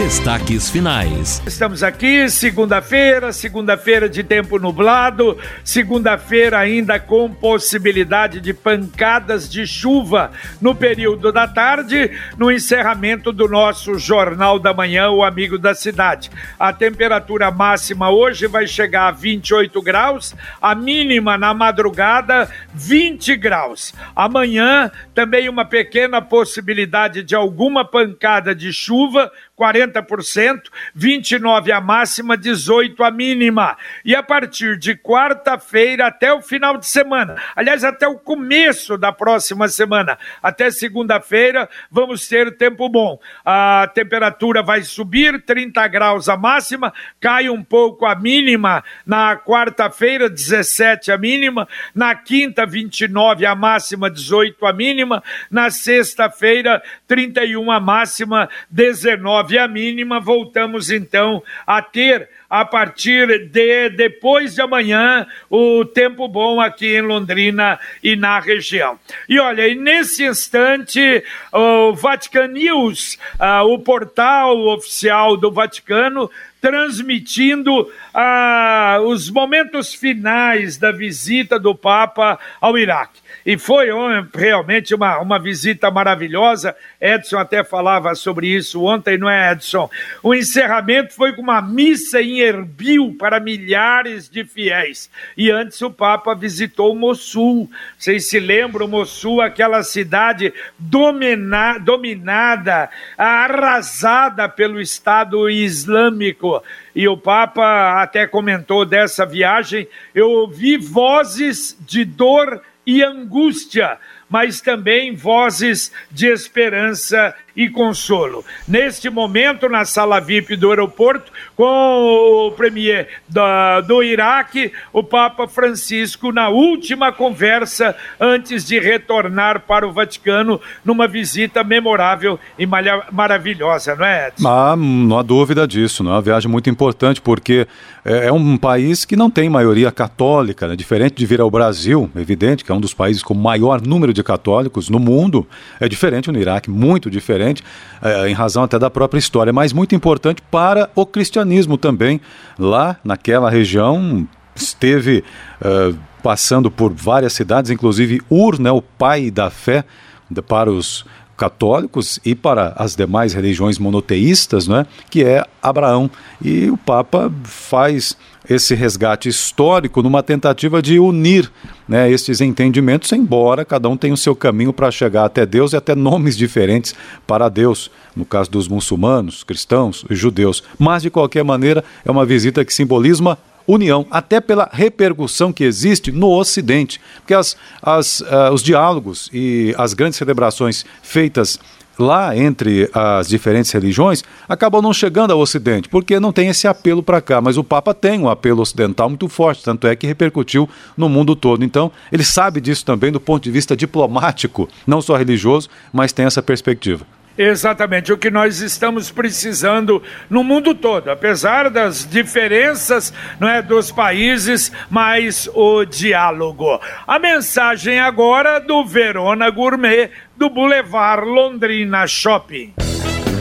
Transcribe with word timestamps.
Destaques 0.00 0.70
finais. 0.70 1.42
Estamos 1.46 1.82
aqui, 1.82 2.26
segunda-feira, 2.30 3.34
segunda-feira 3.34 4.08
de 4.08 4.24
tempo 4.24 4.58
nublado, 4.58 5.36
segunda-feira 5.62 6.58
ainda 6.58 6.98
com 6.98 7.30
possibilidade 7.30 8.40
de 8.40 8.54
pancadas 8.54 9.46
de 9.46 9.66
chuva 9.66 10.30
no 10.58 10.74
período 10.74 11.30
da 11.30 11.46
tarde, 11.46 12.18
no 12.38 12.50
encerramento 12.50 13.30
do 13.30 13.46
nosso 13.46 13.98
Jornal 13.98 14.58
da 14.58 14.72
Manhã, 14.72 15.10
o 15.10 15.22
Amigo 15.22 15.58
da 15.58 15.74
Cidade. 15.74 16.30
A 16.58 16.72
temperatura 16.72 17.50
máxima 17.50 18.08
hoje 18.08 18.46
vai 18.46 18.66
chegar 18.66 19.08
a 19.08 19.12
28 19.12 19.82
graus, 19.82 20.34
a 20.62 20.74
mínima 20.74 21.36
na 21.36 21.52
madrugada, 21.52 22.50
20 22.72 23.36
graus. 23.36 23.92
Amanhã 24.16 24.90
também 25.14 25.46
uma 25.46 25.66
pequena 25.66 26.22
possibilidade 26.22 27.22
de 27.22 27.34
alguma 27.34 27.84
pancada 27.84 28.54
de 28.54 28.72
chuva 28.72 29.30
40%, 29.60 30.62
29 30.94 31.70
a 31.70 31.80
máxima, 31.82 32.34
18 32.34 33.04
a 33.04 33.10
mínima. 33.10 33.76
E 34.02 34.16
a 34.16 34.22
partir 34.22 34.78
de 34.78 34.96
quarta-feira 34.96 36.06
até 36.06 36.32
o 36.32 36.40
final 36.40 36.78
de 36.78 36.86
semana, 36.86 37.36
aliás, 37.54 37.84
até 37.84 38.08
o 38.08 38.16
começo 38.18 38.96
da 38.96 39.12
próxima 39.12 39.68
semana, 39.68 40.18
até 40.42 40.70
segunda-feira, 40.70 41.68
vamos 41.90 42.26
ter 42.26 42.56
tempo 42.56 42.88
bom. 42.88 43.18
A 43.44 43.90
temperatura 43.94 44.62
vai 44.62 44.82
subir, 44.82 45.42
30 45.42 45.86
graus 45.88 46.28
a 46.30 46.38
máxima, 46.38 46.94
cai 47.20 47.50
um 47.50 47.62
pouco 47.62 48.06
a 48.06 48.14
mínima 48.14 48.82
na 49.04 49.36
quarta-feira, 49.36 50.30
17 50.30 51.12
a 51.12 51.18
mínima, 51.18 51.68
na 51.94 52.14
quinta, 52.14 52.64
29 52.64 53.44
a 53.44 53.54
máxima, 53.54 54.10
18 54.10 54.64
a 54.64 54.72
mínima, 54.72 55.22
na 55.50 55.68
sexta-feira, 55.68 56.82
31 57.06 57.70
a 57.70 57.78
máxima, 57.78 58.48
19 58.70 59.49
e 59.50 59.58
a 59.58 59.68
mínima, 59.68 60.20
voltamos 60.20 60.90
então 60.90 61.42
a 61.66 61.82
ter 61.82 62.28
a 62.50 62.64
partir 62.64 63.48
de 63.48 63.90
depois 63.90 64.56
de 64.56 64.60
amanhã 64.60 65.24
o 65.48 65.84
tempo 65.84 66.26
bom 66.26 66.60
aqui 66.60 66.96
em 66.96 67.00
Londrina 67.00 67.78
e 68.02 68.16
na 68.16 68.40
região. 68.40 68.98
E 69.28 69.38
olha, 69.38 69.68
e 69.68 69.76
nesse 69.76 70.24
instante 70.26 71.22
o 71.52 71.94
Vatican 71.94 72.48
News, 72.48 73.16
uh, 73.38 73.64
o 73.72 73.78
portal 73.78 74.58
oficial 74.66 75.36
do 75.36 75.52
Vaticano, 75.52 76.28
transmitindo 76.60 77.82
uh, 77.82 79.00
os 79.06 79.30
momentos 79.30 79.94
finais 79.94 80.76
da 80.76 80.90
visita 80.90 81.58
do 81.58 81.74
Papa 81.74 82.38
ao 82.60 82.76
Iraque. 82.76 83.19
E 83.44 83.56
foi 83.56 83.88
realmente 84.34 84.94
uma, 84.94 85.18
uma 85.18 85.38
visita 85.38 85.90
maravilhosa. 85.90 86.74
Edson 87.00 87.38
até 87.38 87.64
falava 87.64 88.14
sobre 88.14 88.48
isso 88.48 88.84
ontem, 88.84 89.16
não 89.16 89.28
é, 89.28 89.52
Edson? 89.52 89.88
O 90.22 90.34
encerramento 90.34 91.14
foi 91.14 91.32
com 91.32 91.42
uma 91.42 91.62
missa 91.62 92.20
em 92.20 92.40
Erbil 92.40 93.16
para 93.18 93.40
milhares 93.40 94.28
de 94.28 94.44
fiéis. 94.44 95.10
E 95.36 95.50
antes 95.50 95.80
o 95.82 95.90
Papa 95.90 96.34
visitou 96.34 96.94
Mossul. 96.94 97.70
Vocês 97.98 98.28
se 98.28 98.38
lembram, 98.38 98.86
Mossul, 98.86 99.40
aquela 99.40 99.82
cidade 99.82 100.52
domina, 100.78 101.78
dominada, 101.78 102.90
arrasada 103.16 104.48
pelo 104.48 104.80
Estado 104.80 105.48
Islâmico 105.48 106.62
e 106.94 107.06
o 107.08 107.16
Papa 107.16 108.02
até 108.02 108.26
comentou 108.26 108.84
dessa 108.84 109.24
viagem. 109.24 109.88
Eu 110.14 110.30
ouvi 110.30 110.76
vozes 110.76 111.76
de 111.80 112.04
dor 112.04 112.60
e 112.86 113.02
angústia, 113.02 113.98
mas 114.30 114.60
também 114.60 115.14
vozes 115.14 115.92
de 116.10 116.28
esperança 116.28 117.34
e 117.56 117.68
consolo. 117.68 118.44
Neste 118.66 119.10
momento, 119.10 119.68
na 119.68 119.84
sala 119.84 120.20
VIP 120.20 120.56
do 120.56 120.70
aeroporto, 120.70 121.32
com 121.56 122.46
o 122.46 122.52
premier 122.52 123.08
da, 123.28 123.80
do 123.80 124.02
Iraque, 124.02 124.72
o 124.92 125.02
Papa 125.02 125.48
Francisco, 125.48 126.32
na 126.32 126.48
última 126.48 127.12
conversa 127.12 127.94
antes 128.18 128.64
de 128.64 128.78
retornar 128.78 129.60
para 129.60 129.86
o 129.86 129.92
Vaticano, 129.92 130.60
numa 130.84 131.08
visita 131.08 131.64
memorável 131.64 132.38
e 132.58 132.66
maravilhosa, 132.66 133.96
não 133.96 134.06
é, 134.06 134.28
Edson? 134.28 134.48
Ah, 134.48 134.76
não 134.76 135.18
há 135.18 135.22
dúvida 135.22 135.66
disso, 135.66 136.02
não 136.02 136.12
é 136.12 136.14
uma 136.14 136.22
viagem 136.22 136.50
muito 136.50 136.70
importante, 136.70 137.20
porque 137.20 137.66
é, 138.04 138.28
é 138.28 138.32
um 138.32 138.56
país 138.56 139.04
que 139.04 139.16
não 139.16 139.28
tem 139.28 139.50
maioria 139.50 139.90
católica, 139.90 140.68
né? 140.68 140.76
diferente 140.76 141.14
de 141.14 141.26
vir 141.26 141.40
ao 141.40 141.50
Brasil, 141.50 142.08
evidente 142.16 142.64
que 142.64 142.70
é 142.70 142.74
um 142.74 142.80
dos 142.80 142.94
países 142.94 143.22
com 143.22 143.34
maior 143.34 143.80
número 143.80 144.12
de 144.12 144.19
católicos 144.22 144.88
no 144.88 144.98
mundo, 144.98 145.46
é 145.78 145.88
diferente 145.88 146.30
no 146.30 146.38
Iraque, 146.38 146.70
muito 146.70 147.10
diferente 147.10 147.62
é, 148.02 148.28
em 148.28 148.32
razão 148.32 148.62
até 148.62 148.78
da 148.78 148.90
própria 148.90 149.18
história, 149.18 149.52
mas 149.52 149.72
muito 149.72 149.94
importante 149.94 150.42
para 150.50 150.90
o 150.94 151.06
cristianismo 151.06 151.76
também. 151.76 152.20
Lá 152.58 152.96
naquela 153.04 153.50
região 153.50 154.26
esteve 154.54 155.24
uh, 155.60 155.96
passando 156.22 156.70
por 156.70 156.92
várias 156.92 157.32
cidades, 157.32 157.70
inclusive 157.70 158.20
Ur, 158.28 158.58
né, 158.58 158.70
o 158.70 158.82
pai 158.82 159.30
da 159.30 159.50
fé 159.50 159.84
de, 160.30 160.40
para 160.42 160.70
os 160.70 161.04
católicos 161.40 162.20
e 162.22 162.34
para 162.34 162.74
as 162.76 162.94
demais 162.94 163.32
religiões 163.32 163.78
monoteístas, 163.78 164.68
né, 164.68 164.84
que 165.08 165.24
é 165.24 165.42
Abraão. 165.62 166.10
E 166.44 166.68
o 166.68 166.76
Papa 166.76 167.32
faz 167.44 168.14
esse 168.48 168.74
resgate 168.74 169.26
histórico 169.26 170.02
numa 170.02 170.22
tentativa 170.22 170.82
de 170.82 170.98
unir 170.98 171.50
né, 171.88 172.10
estes 172.10 172.42
entendimentos, 172.42 173.10
embora 173.12 173.64
cada 173.64 173.88
um 173.88 173.96
tenha 173.96 174.12
o 174.12 174.18
seu 174.18 174.36
caminho 174.36 174.70
para 174.70 174.90
chegar 174.90 175.24
até 175.24 175.46
Deus 175.46 175.72
e 175.72 175.76
até 175.76 175.94
nomes 175.94 176.36
diferentes 176.36 176.94
para 177.26 177.48
Deus, 177.48 177.90
no 178.14 178.26
caso 178.26 178.50
dos 178.50 178.68
muçulmanos, 178.68 179.42
cristãos 179.42 180.04
e 180.10 180.14
judeus. 180.14 180.62
Mas, 180.78 181.02
de 181.02 181.08
qualquer 181.08 181.42
maneira, 181.42 181.82
é 182.04 182.10
uma 182.10 182.26
visita 182.26 182.64
que 182.66 182.74
simboliza 182.74 183.38
união, 183.70 184.06
até 184.10 184.40
pela 184.40 184.68
repercussão 184.72 185.52
que 185.52 185.64
existe 185.64 186.10
no 186.10 186.28
Ocidente. 186.30 187.00
Porque 187.16 187.34
as, 187.34 187.56
as, 187.82 188.20
uh, 188.20 188.52
os 188.52 188.62
diálogos 188.62 189.30
e 189.32 189.74
as 189.78 189.94
grandes 189.94 190.18
celebrações 190.18 190.84
feitas 191.02 191.58
lá 192.00 192.36
entre 192.36 192.90
as 192.94 193.28
diferentes 193.28 193.70
religiões 193.70 194.24
acabam 194.48 194.80
não 194.80 194.92
chegando 194.92 195.32
ao 195.32 195.38
Ocidente, 195.38 195.88
porque 195.88 196.18
não 196.18 196.32
tem 196.32 196.48
esse 196.48 196.66
apelo 196.66 197.02
para 197.02 197.20
cá. 197.20 197.40
Mas 197.40 197.56
o 197.56 197.64
Papa 197.64 197.92
tem 197.94 198.18
um 198.20 198.28
apelo 198.28 198.62
ocidental 198.62 199.08
muito 199.08 199.28
forte, 199.28 199.62
tanto 199.62 199.86
é 199.86 199.94
que 199.94 200.06
repercutiu 200.06 200.68
no 200.96 201.08
mundo 201.08 201.36
todo. 201.36 201.64
Então, 201.64 201.92
ele 202.10 202.24
sabe 202.24 202.60
disso 202.60 202.84
também 202.84 203.12
do 203.12 203.20
ponto 203.20 203.42
de 203.42 203.50
vista 203.50 203.76
diplomático, 203.76 204.68
não 204.86 205.02
só 205.02 205.16
religioso, 205.16 205.68
mas 205.92 206.12
tem 206.12 206.24
essa 206.24 206.42
perspectiva. 206.42 207.06
Exatamente, 207.38 208.12
o 208.12 208.18
que 208.18 208.30
nós 208.30 208.60
estamos 208.60 209.10
precisando 209.10 210.02
no 210.28 210.44
mundo 210.44 210.74
todo, 210.74 211.10
apesar 211.10 211.70
das 211.70 212.06
diferenças 212.08 213.12
não 213.38 213.48
é, 213.48 213.62
dos 213.62 213.90
países, 213.90 214.70
mas 214.90 215.48
o 215.54 215.84
diálogo. 215.84 216.80
A 217.06 217.18
mensagem 217.18 217.98
agora 217.98 218.58
do 218.58 218.84
Verona 218.84 219.48
Gourmet 219.48 220.10
do 220.36 220.50
Boulevard 220.50 221.24
Londrina 221.26 222.06
Shopping. 222.06 222.74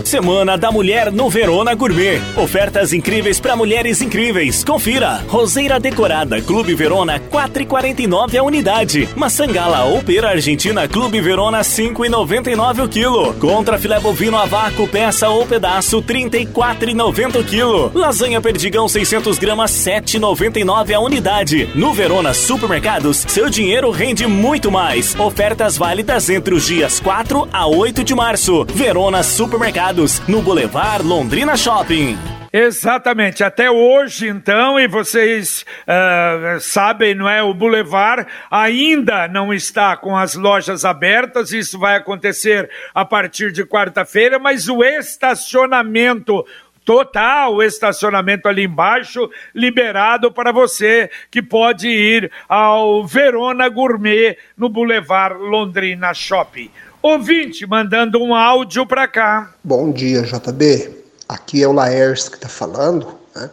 Semana 0.09 0.57
da 0.57 0.71
Mulher 0.71 1.11
no 1.11 1.29
Verona 1.29 1.75
Gourmet. 1.75 2.19
Ofertas 2.35 2.93
incríveis 2.93 3.39
para 3.39 3.55
mulheres 3.55 4.01
incríveis. 4.01 4.63
Confira. 4.63 5.23
Roseira 5.27 5.79
decorada 5.79 6.41
Clube 6.41 6.73
Verona 6.73 7.19
4,49 7.19 8.35
a 8.35 8.41
unidade. 8.41 9.07
Maçangala 9.15 9.83
ou 9.83 10.01
pera 10.01 10.29
argentina 10.29 10.87
Clube 10.87 11.21
Verona 11.21 11.61
5,99 11.61 12.85
o 12.85 12.89
quilo. 12.89 13.33
Contra 13.35 13.77
filé 13.77 13.99
bovino 13.99 14.35
a 14.35 14.47
vácuo 14.47 14.87
peça 14.87 15.29
ou 15.29 15.45
pedaço 15.45 16.01
34,90 16.01 17.39
o 17.39 17.43
quilo. 17.43 17.91
Lasanha 17.93 18.41
perdigão 18.41 18.89
600 18.89 19.37
gramas 19.37 19.69
7,99 19.73 20.91
a 20.91 20.99
unidade. 20.99 21.69
No 21.75 21.93
Verona 21.93 22.33
Supermercados, 22.33 23.25
seu 23.27 23.47
dinheiro 23.47 23.91
rende 23.91 24.25
muito 24.25 24.71
mais. 24.71 25.15
Ofertas 25.19 25.77
válidas 25.77 26.31
entre 26.31 26.55
os 26.55 26.65
dias 26.65 26.99
4 26.99 27.47
a 27.53 27.67
8 27.67 28.03
de 28.03 28.15
março. 28.15 28.65
Verona 28.73 29.21
Supermercados 29.21 29.98
no 30.29 30.41
Boulevard 30.41 31.05
Londrina 31.05 31.57
Shopping. 31.57 32.17
Exatamente, 32.53 33.43
até 33.43 33.69
hoje 33.69 34.29
então, 34.29 34.79
e 34.79 34.87
vocês 34.87 35.65
uh, 35.83 36.57
sabem, 36.61 37.13
não 37.13 37.27
é? 37.27 37.43
O 37.43 37.53
Boulevard 37.53 38.25
ainda 38.49 39.27
não 39.27 39.53
está 39.53 39.97
com 39.97 40.15
as 40.15 40.35
lojas 40.35 40.85
abertas, 40.85 41.51
isso 41.51 41.77
vai 41.77 41.97
acontecer 41.97 42.69
a 42.95 43.03
partir 43.03 43.51
de 43.51 43.65
quarta-feira, 43.65 44.39
mas 44.39 44.69
o 44.69 44.81
estacionamento 44.83 46.45
total 46.89 47.61
estacionamento 47.61 48.47
ali 48.47 48.63
embaixo 48.63 49.29
liberado 49.53 50.31
para 50.31 50.51
você 50.51 51.07
que 51.29 51.39
pode 51.39 51.87
ir 51.87 52.31
ao 52.47 53.05
Verona 53.05 53.69
Gourmet 53.69 54.35
no 54.57 54.67
Boulevard 54.69 55.37
Londrina 55.39 56.15
Shopping. 56.15 56.71
Ouvinte 56.99 57.67
mandando 57.67 58.19
um 58.19 58.33
áudio 58.33 58.87
para 58.87 59.07
cá. 59.07 59.53
Bom 59.63 59.91
dia, 59.91 60.23
JB. 60.23 60.89
Aqui 61.27 61.61
é 61.61 61.67
o 61.67 61.73
Laércio 61.73 62.31
que 62.31 62.37
está 62.37 62.49
falando. 62.49 63.05
Né? 63.35 63.51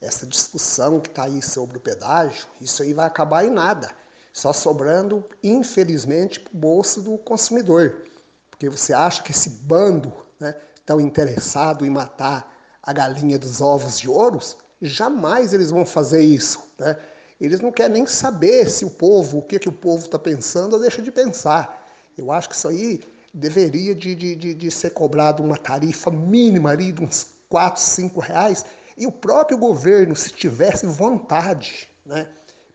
Essa 0.00 0.26
discussão 0.26 0.98
que 0.98 1.10
está 1.10 1.24
aí 1.24 1.42
sobre 1.42 1.76
o 1.76 1.80
pedágio, 1.80 2.46
isso 2.58 2.82
aí 2.82 2.94
vai 2.94 3.06
acabar 3.06 3.44
em 3.44 3.50
nada. 3.50 3.94
só 4.32 4.50
sobrando, 4.54 5.28
infelizmente, 5.44 6.40
para 6.40 6.54
o 6.54 6.58
bolso 6.58 7.02
do 7.02 7.18
consumidor. 7.18 8.06
Porque 8.50 8.70
você 8.70 8.94
acha 8.94 9.22
que 9.22 9.32
esse 9.32 9.50
bando 9.50 10.10
né, 10.40 10.54
tão 10.86 10.98
interessado 10.98 11.84
em 11.84 11.90
matar 11.90 12.56
a 12.88 12.92
galinha 12.94 13.38
dos 13.38 13.60
ovos 13.60 13.98
de 14.00 14.08
ouros, 14.08 14.56
jamais 14.80 15.52
eles 15.52 15.70
vão 15.70 15.84
fazer 15.84 16.22
isso. 16.22 16.72
Né? 16.78 16.98
Eles 17.38 17.60
não 17.60 17.70
querem 17.70 17.92
nem 17.92 18.06
saber 18.06 18.70
se 18.70 18.82
o 18.82 18.88
povo, 18.88 19.40
o 19.40 19.42
que, 19.42 19.58
que 19.58 19.68
o 19.68 19.72
povo 19.72 20.06
está 20.06 20.18
pensando 20.18 20.72
ou 20.72 20.80
deixa 20.80 21.02
de 21.02 21.12
pensar. 21.12 21.86
Eu 22.16 22.32
acho 22.32 22.48
que 22.48 22.54
isso 22.54 22.66
aí 22.66 23.02
deveria 23.34 23.94
de, 23.94 24.14
de, 24.14 24.34
de, 24.34 24.54
de 24.54 24.70
ser 24.70 24.88
cobrado 24.94 25.42
uma 25.42 25.58
tarifa 25.58 26.10
mínima 26.10 26.70
ali 26.70 26.90
de 26.90 27.04
uns 27.04 27.34
4, 27.50 27.78
5 27.78 28.20
reais, 28.20 28.64
e 28.96 29.06
o 29.06 29.12
próprio 29.12 29.58
governo, 29.58 30.16
se 30.16 30.30
tivesse 30.30 30.86
vontade, 30.86 31.90
né, 32.06 32.30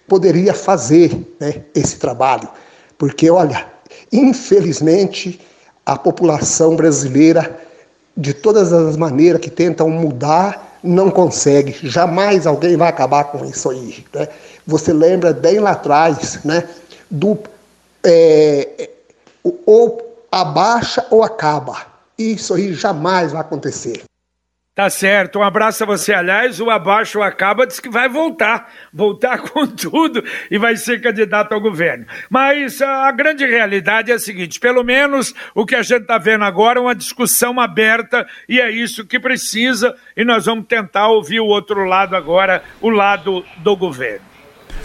poderia 0.08 0.54
fazer 0.54 1.36
né, 1.40 1.64
esse 1.74 1.98
trabalho. 1.98 2.48
Porque, 3.00 3.32
olha, 3.32 3.66
infelizmente, 4.12 5.42
a 5.84 5.98
população 5.98 6.76
brasileira, 6.76 7.63
de 8.16 8.34
todas 8.34 8.72
as 8.72 8.96
maneiras 8.96 9.42
que 9.42 9.50
tentam 9.50 9.90
mudar, 9.90 10.80
não 10.84 11.10
consegue. 11.10 11.76
Jamais 11.88 12.46
alguém 12.46 12.78
vai 12.78 12.90
acabar 12.90 13.26
com 13.26 13.44
isso 13.46 13.70
aí. 13.70 14.06
Né? 14.14 14.28
Você 14.68 14.94
lembra 14.94 15.34
bem 15.34 15.60
lá 15.60 15.72
atrás, 15.72 16.40
né, 16.44 16.68
do 17.10 17.38
é, 18.04 18.90
ou 19.66 20.26
abaixa 20.32 21.06
ou 21.10 21.24
acaba. 21.24 21.78
Isso 22.18 22.54
aí 22.54 22.74
jamais 22.74 23.32
vai 23.32 23.42
acontecer. 23.42 24.04
Tá 24.76 24.90
certo, 24.90 25.38
um 25.38 25.44
abraço 25.44 25.84
a 25.84 25.86
você. 25.86 26.16
Aliás, 26.16 26.60
o 26.60 26.68
Abaixo 26.72 27.22
Acaba 27.22 27.68
diz 27.68 27.80
que 27.80 27.90
vai 27.90 28.10
voltar, 28.10 28.74
voltar 28.92 29.38
com 29.48 29.68
tudo 29.68 30.24
e 30.50 30.58
vai 30.58 30.76
ser 30.76 31.00
candidato 31.00 31.54
ao 31.54 31.62
governo. 31.62 32.08
Mas 32.28 32.82
a 32.82 33.12
grande 33.12 33.46
realidade 33.46 34.12
é 34.12 34.16
a 34.16 34.20
seguinte: 34.20 34.60
pelo 34.60 34.84
menos 34.84 35.32
o 35.54 35.64
que 35.64 35.76
a 35.76 35.84
gente 35.84 36.02
está 36.02 36.18
vendo 36.18 36.44
agora 36.44 36.80
é 36.80 36.82
uma 36.82 36.96
discussão 36.96 37.60
aberta 37.60 38.28
e 38.50 38.60
é 38.60 38.72
isso 38.72 39.06
que 39.06 39.20
precisa, 39.20 39.96
e 40.18 40.26
nós 40.26 40.48
vamos 40.48 40.66
tentar 40.66 41.08
ouvir 41.08 41.40
o 41.40 41.46
outro 41.46 41.86
lado 41.86 42.16
agora, 42.16 42.64
o 42.82 42.90
lado 42.90 43.46
do 43.58 43.76
governo. 43.76 44.33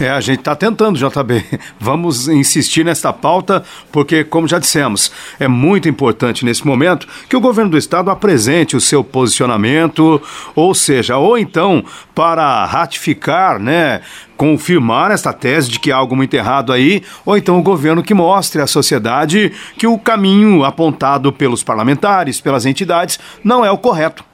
É, 0.00 0.10
a 0.10 0.20
gente 0.20 0.38
está 0.38 0.54
tentando, 0.54 0.96
JB. 0.96 1.44
Vamos 1.80 2.28
insistir 2.28 2.84
nesta 2.84 3.12
pauta, 3.12 3.64
porque, 3.90 4.22
como 4.22 4.46
já 4.46 4.60
dissemos, 4.60 5.10
é 5.40 5.48
muito 5.48 5.88
importante 5.88 6.44
nesse 6.44 6.64
momento 6.64 7.08
que 7.28 7.36
o 7.36 7.40
governo 7.40 7.72
do 7.72 7.78
estado 7.78 8.08
apresente 8.08 8.76
o 8.76 8.80
seu 8.80 9.02
posicionamento, 9.02 10.22
ou 10.54 10.72
seja, 10.72 11.16
ou 11.16 11.36
então 11.36 11.84
para 12.14 12.64
ratificar, 12.64 13.58
né, 13.58 14.00
confirmar 14.36 15.10
esta 15.10 15.32
tese 15.32 15.68
de 15.68 15.80
que 15.80 15.90
há 15.90 15.96
algo 15.96 16.14
muito 16.14 16.34
errado 16.34 16.72
aí, 16.72 17.02
ou 17.26 17.36
então 17.36 17.58
o 17.58 17.62
governo 17.62 18.02
que 18.02 18.14
mostre 18.14 18.62
à 18.62 18.68
sociedade 18.68 19.52
que 19.76 19.86
o 19.88 19.98
caminho 19.98 20.62
apontado 20.62 21.32
pelos 21.32 21.64
parlamentares, 21.64 22.40
pelas 22.40 22.66
entidades, 22.66 23.18
não 23.42 23.64
é 23.64 23.70
o 23.70 23.78
correto. 23.78 24.24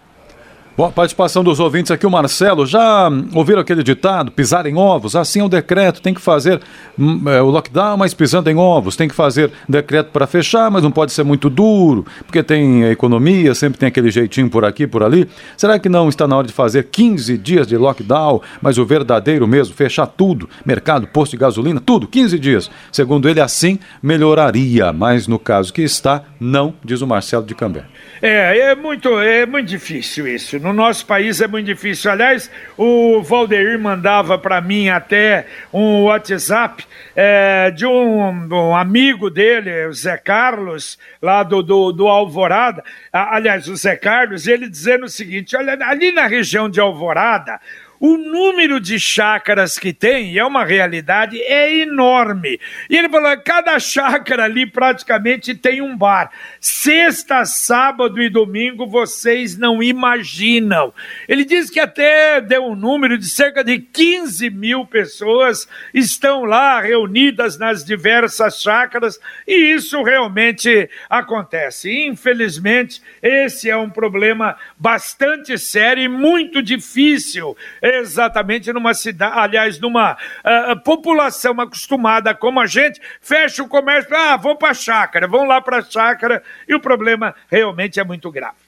Bom, 0.77 0.91
participação 0.91 1.45
dos 1.45 1.61
ouvintes 1.61 1.93
aqui, 1.93 2.05
o 2.05 2.11
Marcelo. 2.11 2.67
Já 2.67 3.09
ouviram 3.33 3.61
aquele 3.61 3.85
ditado, 3.85 4.33
pisar 4.33 4.67
em 4.67 4.77
ovos? 4.77 5.15
Assim 5.15 5.39
é 5.39 5.45
o 5.45 5.49
decreto, 5.49 6.03
tem 6.03 6.13
que 6.13 6.21
fazer 6.21 6.61
hum, 6.99 7.23
é, 7.29 7.41
o 7.41 7.47
lockdown, 7.47 7.97
mas 7.97 8.13
pisando 8.13 8.51
em 8.51 8.57
ovos. 8.57 8.97
Tem 8.97 9.07
que 9.07 9.15
fazer 9.15 9.53
decreto 9.69 10.11
para 10.11 10.27
fechar, 10.27 10.69
mas 10.73 10.83
não 10.83 10.91
pode 10.91 11.13
ser 11.13 11.23
muito 11.23 11.49
duro, 11.49 12.05
porque 12.27 12.43
tem 12.43 12.91
economia, 12.91 13.55
sempre 13.55 13.79
tem 13.79 13.87
aquele 13.87 14.11
jeitinho 14.11 14.51
por 14.51 14.65
aqui, 14.65 14.85
por 14.85 15.05
ali. 15.05 15.29
Será 15.57 15.79
que 15.79 15.89
não 15.89 16.09
está 16.09 16.27
na 16.27 16.37
hora 16.37 16.47
de 16.49 16.53
fazer 16.53 16.89
15 16.91 17.39
dias 17.39 17.69
de 17.69 17.77
lockdown, 17.77 18.43
mas 18.61 18.77
o 18.77 18.85
verdadeiro 18.85 19.47
mesmo, 19.47 19.77
fechar 19.77 20.09
tudo, 20.09 20.49
mercado, 20.67 21.07
posto 21.07 21.33
de 21.33 21.37
gasolina, 21.37 21.81
tudo, 21.81 22.09
15 22.09 22.37
dias? 22.37 22.69
Segundo 22.91 23.29
ele, 23.29 23.41
assim 23.41 23.79
melhoraria, 24.03 24.93
mas 24.93 25.29
no 25.29 25.39
caso 25.39 25.73
que 25.73 25.83
está, 25.83 26.25
não, 26.41 26.75
diz 26.85 27.01
o 27.01 27.07
Marcelo 27.07 27.45
de 27.45 27.55
Cambé. 27.55 27.85
É, 28.21 28.59
é 28.59 28.75
muito, 28.75 29.09
é 29.21 29.47
muito 29.47 29.69
difícil 29.69 30.27
isso. 30.27 30.64
No 30.65 30.73
nosso 30.73 31.05
país 31.05 31.43
é 31.43 31.47
muito 31.47 31.67
difícil. 31.67 32.11
Aliás, 32.11 32.51
o 32.75 33.21
Valdeir 33.21 33.79
mandava 33.79 34.39
para 34.39 34.63
mim 34.63 34.89
até 34.89 35.47
um 35.71 36.05
WhatsApp 36.05 36.87
é, 37.15 37.71
de 37.71 37.85
um, 37.85 38.49
um, 38.51 38.75
amigo 38.75 39.29
dele, 39.29 39.85
o 39.85 39.93
Zé 39.93 40.17
Carlos, 40.17 40.99
lá 41.21 41.43
do, 41.43 41.63
do, 41.63 41.93
do 41.93 42.09
Alvorada. 42.09 42.83
Aliás, 43.13 43.69
o 43.69 43.77
Zé 43.77 43.95
Carlos, 43.95 44.47
ele 44.47 44.67
dizendo 44.67 45.05
o 45.05 45.11
seguinte: 45.11 45.55
olha, 45.55 45.77
ali 45.83 46.11
na 46.13 46.27
região 46.27 46.71
de 46.71 46.81
Alvorada, 46.81 47.61
o 48.07 48.19
número 48.19 48.79
de 48.79 49.01
chácaras 49.01 49.79
que 49.79 49.91
tem, 49.91 50.35
e 50.35 50.39
é 50.39 50.45
uma 50.45 50.63
realidade, 50.63 51.41
é 51.41 51.75
enorme. 51.75 52.61
E 52.91 52.99
ele 52.99 53.09
falou: 53.09 53.35
cada 53.43 53.79
chácara 53.79 54.45
ali 54.45 54.67
praticamente 54.67 55.55
tem 55.55 55.81
um 55.81 55.97
bar. 55.97 56.31
Sexta, 56.61 57.47
sábado 57.47 58.21
e 58.21 58.29
domingo 58.29 58.87
vocês 58.87 59.57
não 59.57 59.83
imaginam. 59.83 60.93
Ele 61.27 61.47
diz 61.47 61.71
que 61.71 61.81
até 61.81 62.43
deu 62.43 62.67
um 62.67 62.77
número 62.77 63.17
de 63.17 63.25
cerca 63.25 63.65
de 63.65 63.79
15 63.79 64.51
mil 64.51 64.85
pessoas 64.85 65.67
estão 65.95 66.45
lá 66.45 66.83
reunidas 66.83 67.59
nas 67.59 67.83
diversas 67.83 68.61
chácaras, 68.61 69.19
e 69.49 69.55
isso 69.55 70.03
realmente 70.03 70.91
acontece. 71.09 71.91
Infelizmente, 72.07 73.01
esse 73.23 73.71
é 73.71 73.77
um 73.79 73.89
problema 73.89 74.59
bastante 74.79 75.57
sério 75.57 76.03
e 76.03 76.09
muito 76.09 76.63
difícil 76.63 77.57
exatamente 77.99 78.73
numa 78.73 78.95
cidade, 78.95 79.39
aliás, 79.39 79.81
numa 79.81 80.13
uh, 80.13 80.83
população 80.83 81.61
acostumada 81.61 82.35
como 82.35 82.61
a 82.61 82.67
gente, 82.67 83.01
fecha 83.21 83.63
o 83.63 83.69
comércio, 83.69 84.15
ah, 84.15 84.37
vão 84.37 84.57
para 84.57 84.71
a 84.71 84.75
chácara, 84.75 85.29
vão 85.29 85.45
lá 85.45 85.61
para 85.61 85.79
a 85.79 85.83
chácara, 85.83 86.43
e 86.69 86.75
o 86.75 86.81
problema 86.81 87.35
realmente 87.49 88.01
é 88.01 88.05
muito 88.05 88.31
grave. 88.31 88.64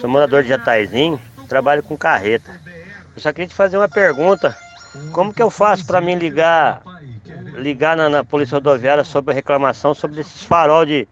sou 0.00 0.08
morador 0.08 0.42
de 0.42 0.48
Jataizinho, 0.48 1.20
trabalho 1.46 1.82
com 1.82 1.94
carreta. 1.96 2.58
Eu 3.14 3.20
só 3.20 3.30
queria 3.32 3.48
te 3.48 3.54
fazer 3.54 3.76
uma 3.76 3.88
pergunta. 3.88 4.56
Como 5.12 5.34
que 5.34 5.42
eu 5.42 5.50
faço 5.50 5.86
para 5.86 6.00
mim 6.00 6.14
ligar 6.14 6.80
ligar 7.54 7.96
na, 7.96 8.08
na, 8.08 8.24
Polícia 8.24 8.54
Rodoviária 8.54 9.04
sobre 9.04 9.32
a 9.32 9.34
reclamação 9.34 9.94
sobre 9.94 10.20
esses 10.20 10.44
farol 10.44 10.86
de, 10.86 11.06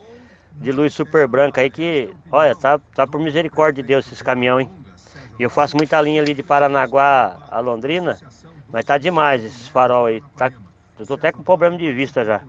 de 0.53 0.73
luz 0.73 0.95
super 0.95 1.29
branca 1.29 1.61
aí 1.61 1.69
que, 1.69 2.15
olha, 2.31 2.55
tá, 2.55 2.79
tá 2.95 3.07
por 3.07 3.21
misericórdia 3.21 3.83
de 3.83 3.89
Deus 3.89 4.07
esses 4.07 4.23
caminhão, 4.23 4.61
hein? 4.61 4.71
Eu 5.39 5.51
faço 5.51 5.77
muita 5.77 6.01
linha 6.01 6.23
ali 6.23 6.35
de 6.35 6.43
Paranaguá 6.43 7.39
a 7.51 7.61
Londrina, 7.61 8.19
mas 8.69 8.85
tá 8.85 8.97
demais 8.97 9.45
esses 9.45 9.69
farol 9.69 10.07
aí. 10.07 10.23
Tá, 10.37 10.51
eu 10.99 11.07
tô 11.07 11.15
até 11.15 11.31
com 11.31 11.43
problema 11.43 11.77
de 11.77 11.93
vista 11.93 12.25
já. 12.25 12.43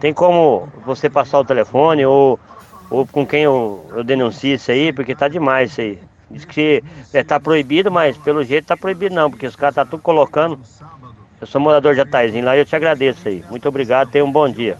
Tem 0.00 0.12
como 0.12 0.68
você 0.84 1.08
passar 1.08 1.38
o 1.38 1.44
telefone 1.44 2.04
ou, 2.04 2.38
ou 2.90 3.06
com 3.06 3.26
quem 3.26 3.44
eu, 3.44 3.90
eu 3.94 4.04
denuncio 4.04 4.54
isso 4.54 4.70
aí, 4.70 4.92
porque 4.92 5.14
tá 5.14 5.28
demais 5.28 5.72
isso 5.72 5.80
aí. 5.80 5.98
Diz 6.30 6.44
que 6.44 6.82
é, 7.12 7.22
tá 7.22 7.38
proibido, 7.38 7.90
mas 7.90 8.16
pelo 8.18 8.42
jeito 8.44 8.66
tá 8.66 8.76
proibido 8.76 9.14
não, 9.14 9.30
porque 9.30 9.46
os 9.46 9.56
caras 9.56 9.74
tá 9.74 9.84
tudo 9.84 10.02
colocando. 10.02 10.58
Eu 11.40 11.46
sou 11.46 11.60
morador 11.60 11.94
de 11.94 12.00
Ataizinho 12.00 12.44
lá 12.44 12.56
e 12.56 12.60
eu 12.60 12.64
te 12.64 12.76
agradeço 12.76 13.28
aí. 13.28 13.44
Muito 13.50 13.68
obrigado, 13.68 14.10
tenha 14.10 14.24
um 14.24 14.32
bom 14.32 14.48
dia. 14.48 14.78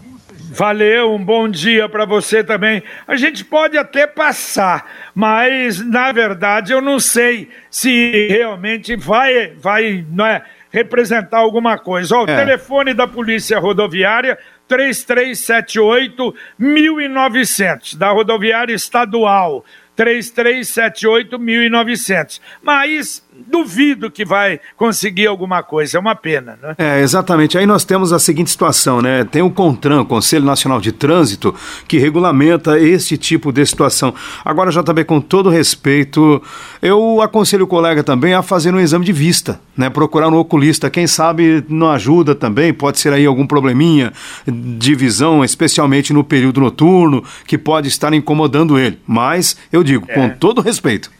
Valeu, 0.55 1.11
um 1.11 1.25
bom 1.25 1.49
dia 1.49 1.89
para 1.89 2.05
você 2.05 2.43
também. 2.43 2.83
A 3.07 3.15
gente 3.15 3.43
pode 3.43 3.75
até 3.75 4.05
passar, 4.05 4.87
mas 5.15 5.83
na 5.83 6.11
verdade 6.11 6.71
eu 6.71 6.79
não 6.79 6.99
sei 6.99 7.49
se 7.71 8.27
realmente 8.29 8.95
vai, 8.95 9.47
vai, 9.57 10.05
não 10.11 10.23
é, 10.23 10.43
representar 10.69 11.39
alguma 11.39 11.79
coisa. 11.79 12.15
Ó, 12.15 12.19
é. 12.19 12.23
o 12.23 12.25
telefone 12.27 12.93
da 12.93 13.07
Polícia 13.07 13.57
Rodoviária 13.57 14.37
3378 14.67 16.35
1900 16.59 17.95
da 17.95 18.11
Rodoviária 18.11 18.75
Estadual 18.75 19.65
3378 19.95 21.39
1900. 21.39 22.39
Mas 22.61 23.27
duvido 23.47 24.09
que 24.11 24.25
vai 24.25 24.59
conseguir 24.77 25.27
alguma 25.27 25.63
coisa, 25.63 25.97
é 25.97 25.99
uma 25.99 26.15
pena, 26.15 26.57
né? 26.61 26.75
É, 26.77 27.01
exatamente. 27.01 27.57
Aí 27.57 27.65
nós 27.65 27.83
temos 27.83 28.13
a 28.13 28.19
seguinte 28.19 28.49
situação, 28.49 29.01
né? 29.01 29.23
Tem 29.23 29.41
o 29.41 29.49
CONTRAN, 29.49 30.05
Conselho 30.05 30.45
Nacional 30.45 30.79
de 30.79 30.91
Trânsito, 30.91 31.53
que 31.87 31.97
regulamenta 31.97 32.79
esse 32.79 33.17
tipo 33.17 33.51
de 33.51 33.65
situação. 33.65 34.13
Agora, 34.43 34.71
JB, 34.71 35.03
com 35.05 35.19
todo 35.19 35.49
respeito, 35.49 36.41
eu 36.81 37.21
aconselho 37.21 37.65
o 37.65 37.67
colega 37.67 38.03
também 38.03 38.33
a 38.33 38.41
fazer 38.41 38.73
um 38.73 38.79
exame 38.79 39.05
de 39.05 39.13
vista, 39.13 39.59
né? 39.75 39.89
Procurar 39.89 40.29
um 40.29 40.37
oculista, 40.37 40.89
quem 40.89 41.07
sabe 41.07 41.63
não 41.67 41.89
ajuda 41.89 42.35
também, 42.35 42.73
pode 42.73 42.99
ser 42.99 43.13
aí 43.13 43.25
algum 43.25 43.45
probleminha 43.45 44.13
de 44.47 44.95
visão, 44.95 45.43
especialmente 45.43 46.13
no 46.13 46.23
período 46.23 46.59
noturno, 46.59 47.23
que 47.45 47.57
pode 47.57 47.87
estar 47.87 48.13
incomodando 48.13 48.77
ele. 48.77 48.99
Mas, 49.07 49.57
eu 49.71 49.83
digo, 49.83 50.05
é. 50.07 50.13
com 50.13 50.29
todo 50.29 50.61
respeito, 50.61 51.11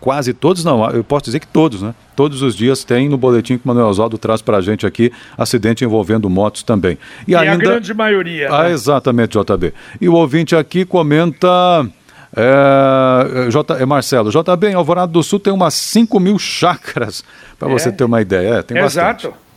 Quase 0.00 0.32
todos 0.32 0.64
não, 0.64 0.88
eu 0.90 1.04
posso 1.04 1.26
dizer 1.26 1.38
que 1.38 1.46
todos, 1.46 1.82
né? 1.82 1.94
Todos 2.18 2.42
os 2.42 2.56
dias 2.56 2.82
tem 2.82 3.08
no 3.08 3.16
boletim 3.16 3.56
que 3.58 3.64
o 3.64 3.68
Manuel 3.68 3.86
Oswaldo 3.86 4.18
traz 4.18 4.42
para 4.42 4.56
a 4.56 4.60
gente 4.60 4.84
aqui 4.84 5.12
acidente 5.36 5.84
envolvendo 5.84 6.28
motos 6.28 6.64
também. 6.64 6.98
E, 7.28 7.30
e 7.30 7.36
ainda... 7.36 7.52
a 7.52 7.56
grande 7.56 7.94
maioria. 7.94 8.48
Ah, 8.50 8.64
né? 8.64 8.72
exatamente, 8.72 9.38
JB. 9.38 9.72
E 10.00 10.08
o 10.08 10.14
ouvinte 10.14 10.56
aqui 10.56 10.84
comenta. 10.84 11.48
É, 12.36 13.48
J, 13.48 13.74
é 13.80 13.86
Marcelo, 13.86 14.32
JB, 14.32 14.66
em 14.66 14.74
Alvorada 14.74 15.12
do 15.12 15.22
Sul 15.22 15.38
tem 15.38 15.52
umas 15.52 15.74
5 15.74 16.18
mil 16.18 16.40
chácaras, 16.40 17.22
para 17.56 17.68
é. 17.68 17.72
você 17.72 17.92
ter 17.92 18.02
uma 18.02 18.20
ideia. 18.20 18.54
É, 18.54 18.62
tem 18.62 18.78
Exato. 18.78 19.28
Bastante. 19.28 19.47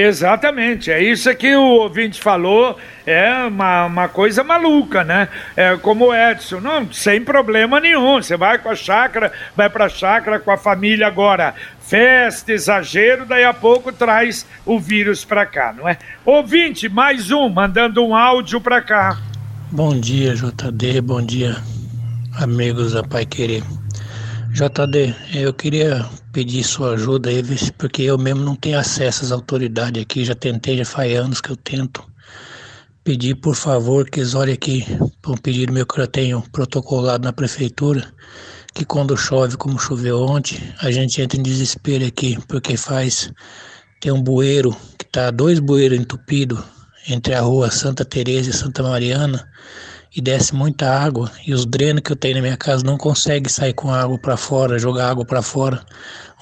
Exatamente, 0.00 0.92
é 0.92 1.02
isso 1.02 1.34
que 1.34 1.56
o 1.56 1.60
ouvinte 1.60 2.22
falou, 2.22 2.78
é 3.04 3.42
uma, 3.46 3.86
uma 3.86 4.08
coisa 4.08 4.44
maluca, 4.44 5.02
né? 5.02 5.28
É 5.56 5.76
como 5.76 6.06
o 6.06 6.14
Edson, 6.14 6.60
não, 6.60 6.92
sem 6.92 7.20
problema 7.20 7.80
nenhum, 7.80 8.22
você 8.22 8.36
vai 8.36 8.58
com 8.60 8.68
a 8.68 8.76
chácara, 8.76 9.32
vai 9.56 9.68
pra 9.68 9.88
chácara 9.88 10.38
com 10.38 10.52
a 10.52 10.56
família 10.56 11.08
agora, 11.08 11.52
festa, 11.80 12.52
exagero, 12.52 13.26
daí 13.26 13.42
a 13.42 13.52
pouco 13.52 13.92
traz 13.92 14.46
o 14.64 14.78
vírus 14.78 15.24
pra 15.24 15.44
cá, 15.44 15.74
não 15.76 15.88
é? 15.88 15.98
Ouvinte, 16.24 16.88
mais 16.88 17.32
um, 17.32 17.48
mandando 17.48 18.06
um 18.06 18.14
áudio 18.14 18.60
pra 18.60 18.80
cá. 18.80 19.18
Bom 19.68 19.98
dia, 19.98 20.32
JD, 20.36 21.00
bom 21.00 21.20
dia, 21.20 21.56
amigos 22.36 22.92
da 22.92 23.02
Pai 23.02 23.26
Querer. 23.26 23.64
JD, 24.52 25.14
eu 25.34 25.52
queria 25.52 26.04
pedir 26.32 26.64
sua 26.64 26.94
ajuda 26.94 27.28
aí, 27.30 27.42
porque 27.76 28.02
eu 28.02 28.18
mesmo 28.18 28.42
não 28.42 28.56
tenho 28.56 28.78
acesso 28.78 29.24
às 29.24 29.30
autoridades 29.30 30.02
aqui, 30.02 30.24
já 30.24 30.34
tentei, 30.34 30.78
já 30.78 30.84
faz 30.84 31.16
anos 31.16 31.40
que 31.40 31.50
eu 31.50 31.56
tento. 31.56 32.02
Pedir, 33.04 33.36
por 33.36 33.54
favor, 33.54 34.08
que 34.08 34.20
eles 34.20 34.34
olhem 34.34 34.54
aqui 34.54 34.84
para 35.22 35.32
um 35.32 35.36
pedido 35.36 35.72
meu 35.72 35.86
que 35.86 36.00
eu 36.00 36.06
tenho 36.06 36.42
protocolado 36.50 37.24
na 37.24 37.32
prefeitura, 37.32 38.12
que 38.74 38.84
quando 38.84 39.16
chove, 39.16 39.56
como 39.56 39.78
choveu 39.78 40.20
ontem, 40.22 40.58
a 40.80 40.90
gente 40.90 41.20
entra 41.20 41.38
em 41.38 41.42
desespero 41.42 42.06
aqui, 42.06 42.38
porque 42.48 42.76
faz. 42.76 43.30
Tem 44.00 44.12
um 44.12 44.22
bueiro, 44.22 44.74
que 44.98 45.04
tá 45.06 45.30
dois 45.30 45.58
bueiros 45.58 45.98
entupidos 45.98 46.62
entre 47.08 47.34
a 47.34 47.40
rua 47.40 47.70
Santa 47.70 48.04
Teresa 48.04 48.50
e 48.50 48.52
Santa 48.52 48.82
Mariana 48.82 49.48
e 50.14 50.20
desce 50.20 50.54
muita 50.54 50.88
água 50.88 51.30
e 51.46 51.52
os 51.52 51.66
drenos 51.66 52.02
que 52.02 52.12
eu 52.12 52.16
tenho 52.16 52.36
na 52.36 52.42
minha 52.42 52.56
casa 52.56 52.84
não 52.84 52.96
conseguem 52.96 53.48
sair 53.48 53.74
com 53.74 53.92
água 53.92 54.18
para 54.18 54.36
fora, 54.36 54.78
jogar 54.78 55.10
água 55.10 55.24
para 55.24 55.42
fora. 55.42 55.84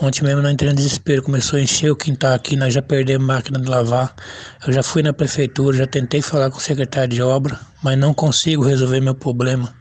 Ontem 0.00 0.25
mesmo 0.25 0.42
não 0.42 0.50
entrei 0.50 0.70
em 0.70 0.75
desespero, 0.75 1.23
começou 1.23 1.58
a 1.58 1.62
encher 1.62 1.90
o 1.90 1.96
quintal 1.96 2.35
aqui, 2.35 2.54
nós 2.54 2.75
já 2.75 2.82
perdemos 2.82 3.26
máquina 3.26 3.58
de 3.58 3.68
lavar. 3.68 4.14
Eu 4.66 4.73
já 4.73 4.82
fui 4.82 5.02
na 5.02 5.12
prefeitura, 5.12 5.78
já 5.78 5.87
tentei 5.87 6.20
falar 6.20 6.50
com 6.50 6.58
o 6.58 6.61
secretário 6.61 7.08
de 7.08 7.23
obra, 7.23 7.58
mas 7.82 7.99
não 7.99 8.12
consigo 8.12 8.62
resolver 8.62 9.00
meu 9.00 9.14
problema. 9.14 9.75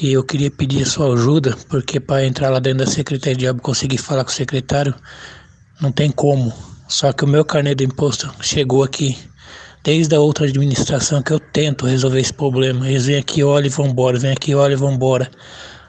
E 0.00 0.12
eu 0.12 0.24
queria 0.24 0.50
pedir 0.50 0.82
a 0.82 0.86
sua 0.86 1.12
ajuda, 1.14 1.56
porque 1.68 2.00
para 2.00 2.24
entrar 2.24 2.50
lá 2.50 2.58
dentro 2.58 2.84
da 2.84 2.90
secretaria 2.90 3.36
de 3.36 3.48
obra 3.48 3.62
conseguir 3.62 3.98
falar 3.98 4.24
com 4.24 4.30
o 4.30 4.34
secretário, 4.34 4.94
não 5.80 5.92
tem 5.92 6.10
como. 6.10 6.52
Só 6.88 7.12
que 7.12 7.24
o 7.24 7.28
meu 7.28 7.44
carnê 7.44 7.74
de 7.74 7.84
imposto 7.84 8.32
chegou 8.40 8.82
aqui 8.82 9.16
desde 9.84 10.16
a 10.16 10.20
outra 10.20 10.46
administração 10.46 11.22
que 11.22 11.30
eu 11.30 11.38
tento 11.38 11.86
resolver 11.86 12.18
esse 12.18 12.32
problema. 12.32 12.88
Eles 12.88 13.04
vêm 13.04 13.18
aqui, 13.18 13.44
olham 13.44 13.66
e 13.66 13.70
vão 13.70 13.86
embora, 13.86 14.18
vêm 14.18 14.32
aqui, 14.32 14.54
olham 14.54 14.72
e 14.72 14.80
vão 14.80 14.92
embora. 14.92 15.30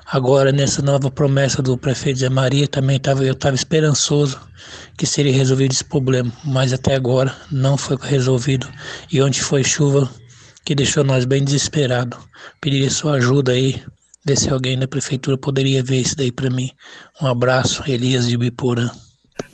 Agora, 0.05 0.51
nessa 0.51 0.81
nova 0.81 1.09
promessa 1.09 1.63
do 1.63 1.77
prefeito 1.77 2.19
Zé 2.19 2.29
Maria, 2.29 2.67
também 2.67 2.99
tava, 2.99 3.23
eu 3.23 3.33
estava 3.33 3.55
esperançoso 3.55 4.39
que 4.97 5.05
seria 5.05 5.33
resolvido 5.33 5.71
esse 5.71 5.83
problema, 5.83 6.31
mas 6.43 6.73
até 6.73 6.93
agora 6.93 7.35
não 7.49 7.77
foi 7.77 7.97
resolvido. 7.99 8.67
E 9.11 9.21
onde 9.21 9.41
foi 9.41 9.63
chuva 9.63 10.07
que 10.65 10.75
deixou 10.75 11.03
nós 11.03 11.25
bem 11.25 11.43
desesperados. 11.43 12.19
Pediria 12.59 12.89
sua 12.89 13.13
ajuda 13.13 13.53
aí, 13.53 13.81
ver 14.25 14.37
se 14.37 14.49
alguém 14.49 14.77
da 14.77 14.87
prefeitura 14.87 15.37
poderia 15.37 15.81
ver 15.81 16.01
isso 16.01 16.17
daí 16.17 16.31
para 16.31 16.49
mim. 16.49 16.69
Um 17.21 17.27
abraço, 17.27 17.81
Elias 17.87 18.27
de 18.27 18.37
Biporã. 18.37 18.89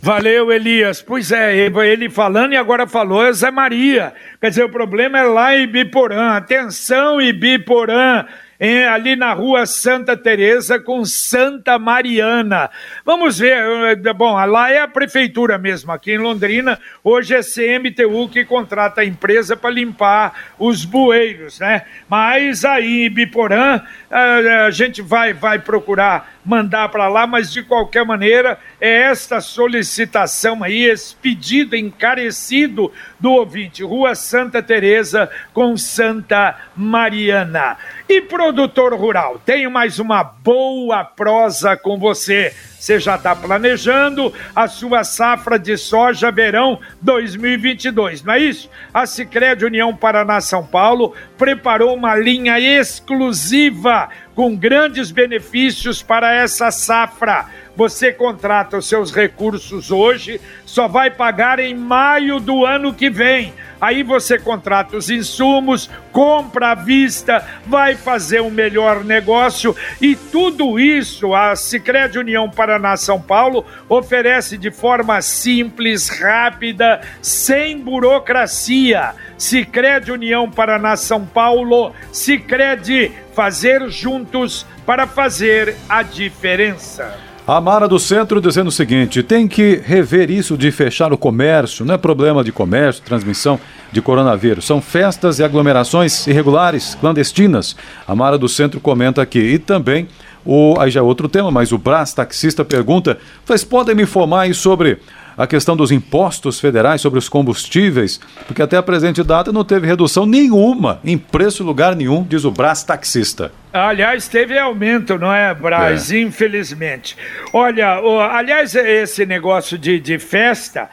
Valeu, 0.02 0.52
Elias. 0.52 1.02
Pois 1.02 1.32
é, 1.32 1.56
ele 1.58 2.10
falando 2.10 2.54
e 2.54 2.58
agora 2.58 2.88
falou 2.88 3.26
é 3.26 3.32
Zé 3.34 3.52
Maria. 3.52 4.14
Quer 4.40 4.50
dizer, 4.50 4.64
o 4.64 4.70
problema 4.70 5.20
é 5.20 5.24
lá 5.24 5.56
em 5.56 5.68
Biporã. 5.68 6.38
Atenção, 6.38 7.22
Ibiporã 7.22 8.26
em, 8.62 8.86
ali 8.86 9.16
na 9.16 9.34
rua 9.34 9.66
Santa 9.66 10.16
Teresa 10.16 10.80
com 10.80 11.04
Santa 11.04 11.80
Mariana. 11.80 12.70
Vamos 13.04 13.40
ver, 13.40 13.58
eh, 13.58 14.14
bom, 14.14 14.34
lá 14.46 14.72
é 14.72 14.80
a 14.80 14.88
prefeitura 14.88 15.58
mesmo, 15.58 15.92
aqui 15.92 16.12
em 16.12 16.20
Londrina, 16.20 16.80
hoje 17.04 17.34
é 17.34 17.42
CMTU 17.42 18.30
que 18.30 18.46
contrata 18.46 19.02
a 19.02 19.06
empresa 19.06 19.58
para 19.58 19.72
limpar 19.72 20.54
os 20.60 20.86
bueiros, 20.86 21.60
né? 21.60 21.82
Mas 22.08 22.64
aí 22.64 23.08
em 23.08 23.10
Biporã, 23.10 23.82
a 24.12 24.70
gente 24.70 25.02
vai, 25.02 25.34
vai 25.34 25.58
procurar 25.58 26.32
mandar 26.44 26.90
para 26.90 27.08
lá, 27.08 27.28
mas 27.28 27.52
de 27.52 27.64
qualquer 27.64 28.06
maneira 28.06 28.58
é 28.80 29.04
esta 29.04 29.40
solicitação 29.42 30.64
aí, 30.64 30.86
esse 30.86 31.16
pedido 31.16 31.76
encarecido 31.76 32.92
do 33.20 33.32
ouvinte, 33.32 33.84
Rua 33.84 34.16
Santa 34.16 34.62
Teresa 34.62 35.30
com 35.54 35.78
Santa 35.78 36.58
Mariana. 36.76 37.78
E 38.10 38.22
produtor 38.22 38.94
rural, 38.94 39.42
tenho 39.46 39.70
mais 39.70 40.00
uma 40.00 40.24
boa 40.24 41.04
prosa 41.04 41.78
com 41.78 41.98
você. 41.98 42.54
Você 42.82 43.00
já 43.00 43.14
está 43.14 43.36
planejando 43.36 44.34
a 44.56 44.68
sua 44.68 45.04
safra 45.04 45.60
de 45.60 45.78
soja 45.78 46.32
verão 46.32 46.80
2022, 47.00 48.24
não 48.24 48.34
é 48.34 48.40
isso? 48.40 48.72
A 48.92 49.06
Sicredi 49.06 49.64
União 49.64 49.96
Paraná 49.96 50.42
São 50.42 50.66
Paulo 50.66 51.14
preparou 51.38 51.96
uma 51.96 52.16
linha 52.16 52.60
exclusiva 52.60 54.10
com 54.34 54.56
grandes 54.56 55.12
benefícios 55.12 56.02
para 56.02 56.34
essa 56.34 56.72
safra 56.72 57.46
você 57.82 58.12
contrata 58.12 58.78
os 58.78 58.88
seus 58.88 59.12
recursos 59.12 59.90
hoje, 59.90 60.40
só 60.68 60.88
vai 60.88 61.10
pagar 61.10 61.58
em 61.58 61.74
maio 61.74 62.40
do 62.40 62.64
ano 62.64 62.94
que 62.94 63.10
vem. 63.10 63.56
Aí 63.82 64.04
você 64.04 64.38
contrata 64.38 64.96
os 64.96 65.10
insumos, 65.10 65.90
compra 66.12 66.74
à 66.74 66.76
vista, 66.76 67.44
vai 67.66 67.96
fazer 67.96 68.40
um 68.40 68.52
melhor 68.52 69.04
negócio 69.04 69.76
e 70.00 70.16
tudo 70.16 70.80
isso 70.80 71.34
a 71.34 71.56
Sicredi 71.56 72.20
União 72.20 72.48
Paraná 72.48 72.96
São 72.96 73.20
Paulo 73.20 73.66
oferece 73.90 74.60
de 74.60 74.70
forma 74.70 75.20
simples, 75.20 76.08
rápida, 76.08 77.02
sem 77.20 77.80
burocracia. 77.80 79.16
Sicredi 79.40 80.12
União 80.12 80.52
Paraná 80.52 80.96
São 80.96 81.26
Paulo, 81.26 81.96
Sicredi 82.12 83.12
fazer 83.34 83.90
juntos 83.90 84.68
para 84.86 85.08
fazer 85.08 85.76
a 85.90 86.04
diferença. 86.04 87.31
A 87.48 87.60
Mara 87.60 87.88
do 87.88 87.98
Centro 87.98 88.40
dizendo 88.40 88.68
o 88.68 88.72
seguinte: 88.72 89.24
tem 89.24 89.48
que 89.48 89.82
rever 89.84 90.30
isso 90.30 90.56
de 90.56 90.72
fechar 90.72 91.12
o 91.12 91.18
comércio. 91.18 91.84
Não 91.84 91.96
é 91.96 91.98
problema 91.98 92.44
de 92.44 92.52
comércio, 92.52 93.02
transmissão 93.04 93.60
de 93.92 94.00
coronavírus. 94.00 94.66
São 94.66 94.80
festas 94.80 95.40
e 95.40 95.44
aglomerações 95.44 96.28
irregulares, 96.28 96.96
clandestinas. 96.96 97.76
A 98.08 98.14
Mara 98.14 98.38
do 98.38 98.48
Centro 98.48 98.80
comenta 98.80 99.24
aqui. 99.24 99.40
E 99.40 99.58
também, 99.58 100.08
o, 100.46 100.76
aí 100.80 100.92
já 100.92 101.00
é 101.00 101.04
outro 101.04 101.28
tema, 101.28 101.50
mas 101.50 101.72
o 101.72 101.80
Brás 101.80 102.14
Taxista 102.14 102.64
pergunta: 102.64 103.18
vocês 103.44 103.64
podem 103.64 103.96
me 103.96 104.04
informar 104.04 104.42
aí 104.42 104.54
sobre 104.54 105.00
a 105.36 105.48
questão 105.48 105.76
dos 105.76 105.92
impostos 105.92 106.60
federais 106.60 107.02
sobre 107.02 107.18
os 107.18 107.28
combustíveis, 107.28 108.20
porque 108.46 108.62
até 108.62 108.78
a 108.78 108.84
presente 108.84 109.24
data 109.24 109.52
não 109.52 109.64
teve 109.64 109.88
redução 109.88 110.28
nenhuma 110.28 111.00
em 111.04 111.18
preço 111.18 111.64
lugar 111.64 111.96
nenhum, 111.96 112.24
diz 112.24 112.46
o 112.46 112.52
Brás 112.52 112.84
Taxista. 112.84 113.52
Aliás, 113.74 114.28
teve 114.28 114.60
aumento, 114.60 115.18
não 115.18 115.34
é, 115.34 115.54
Brás? 115.54 116.12
É. 116.12 116.20
Infelizmente. 116.20 117.18
Olha, 117.54 118.02
aliás, 118.32 118.76
esse 118.76 119.26
negócio 119.26 119.78
de, 119.78 120.00
de 120.00 120.20
festa, 120.20 120.90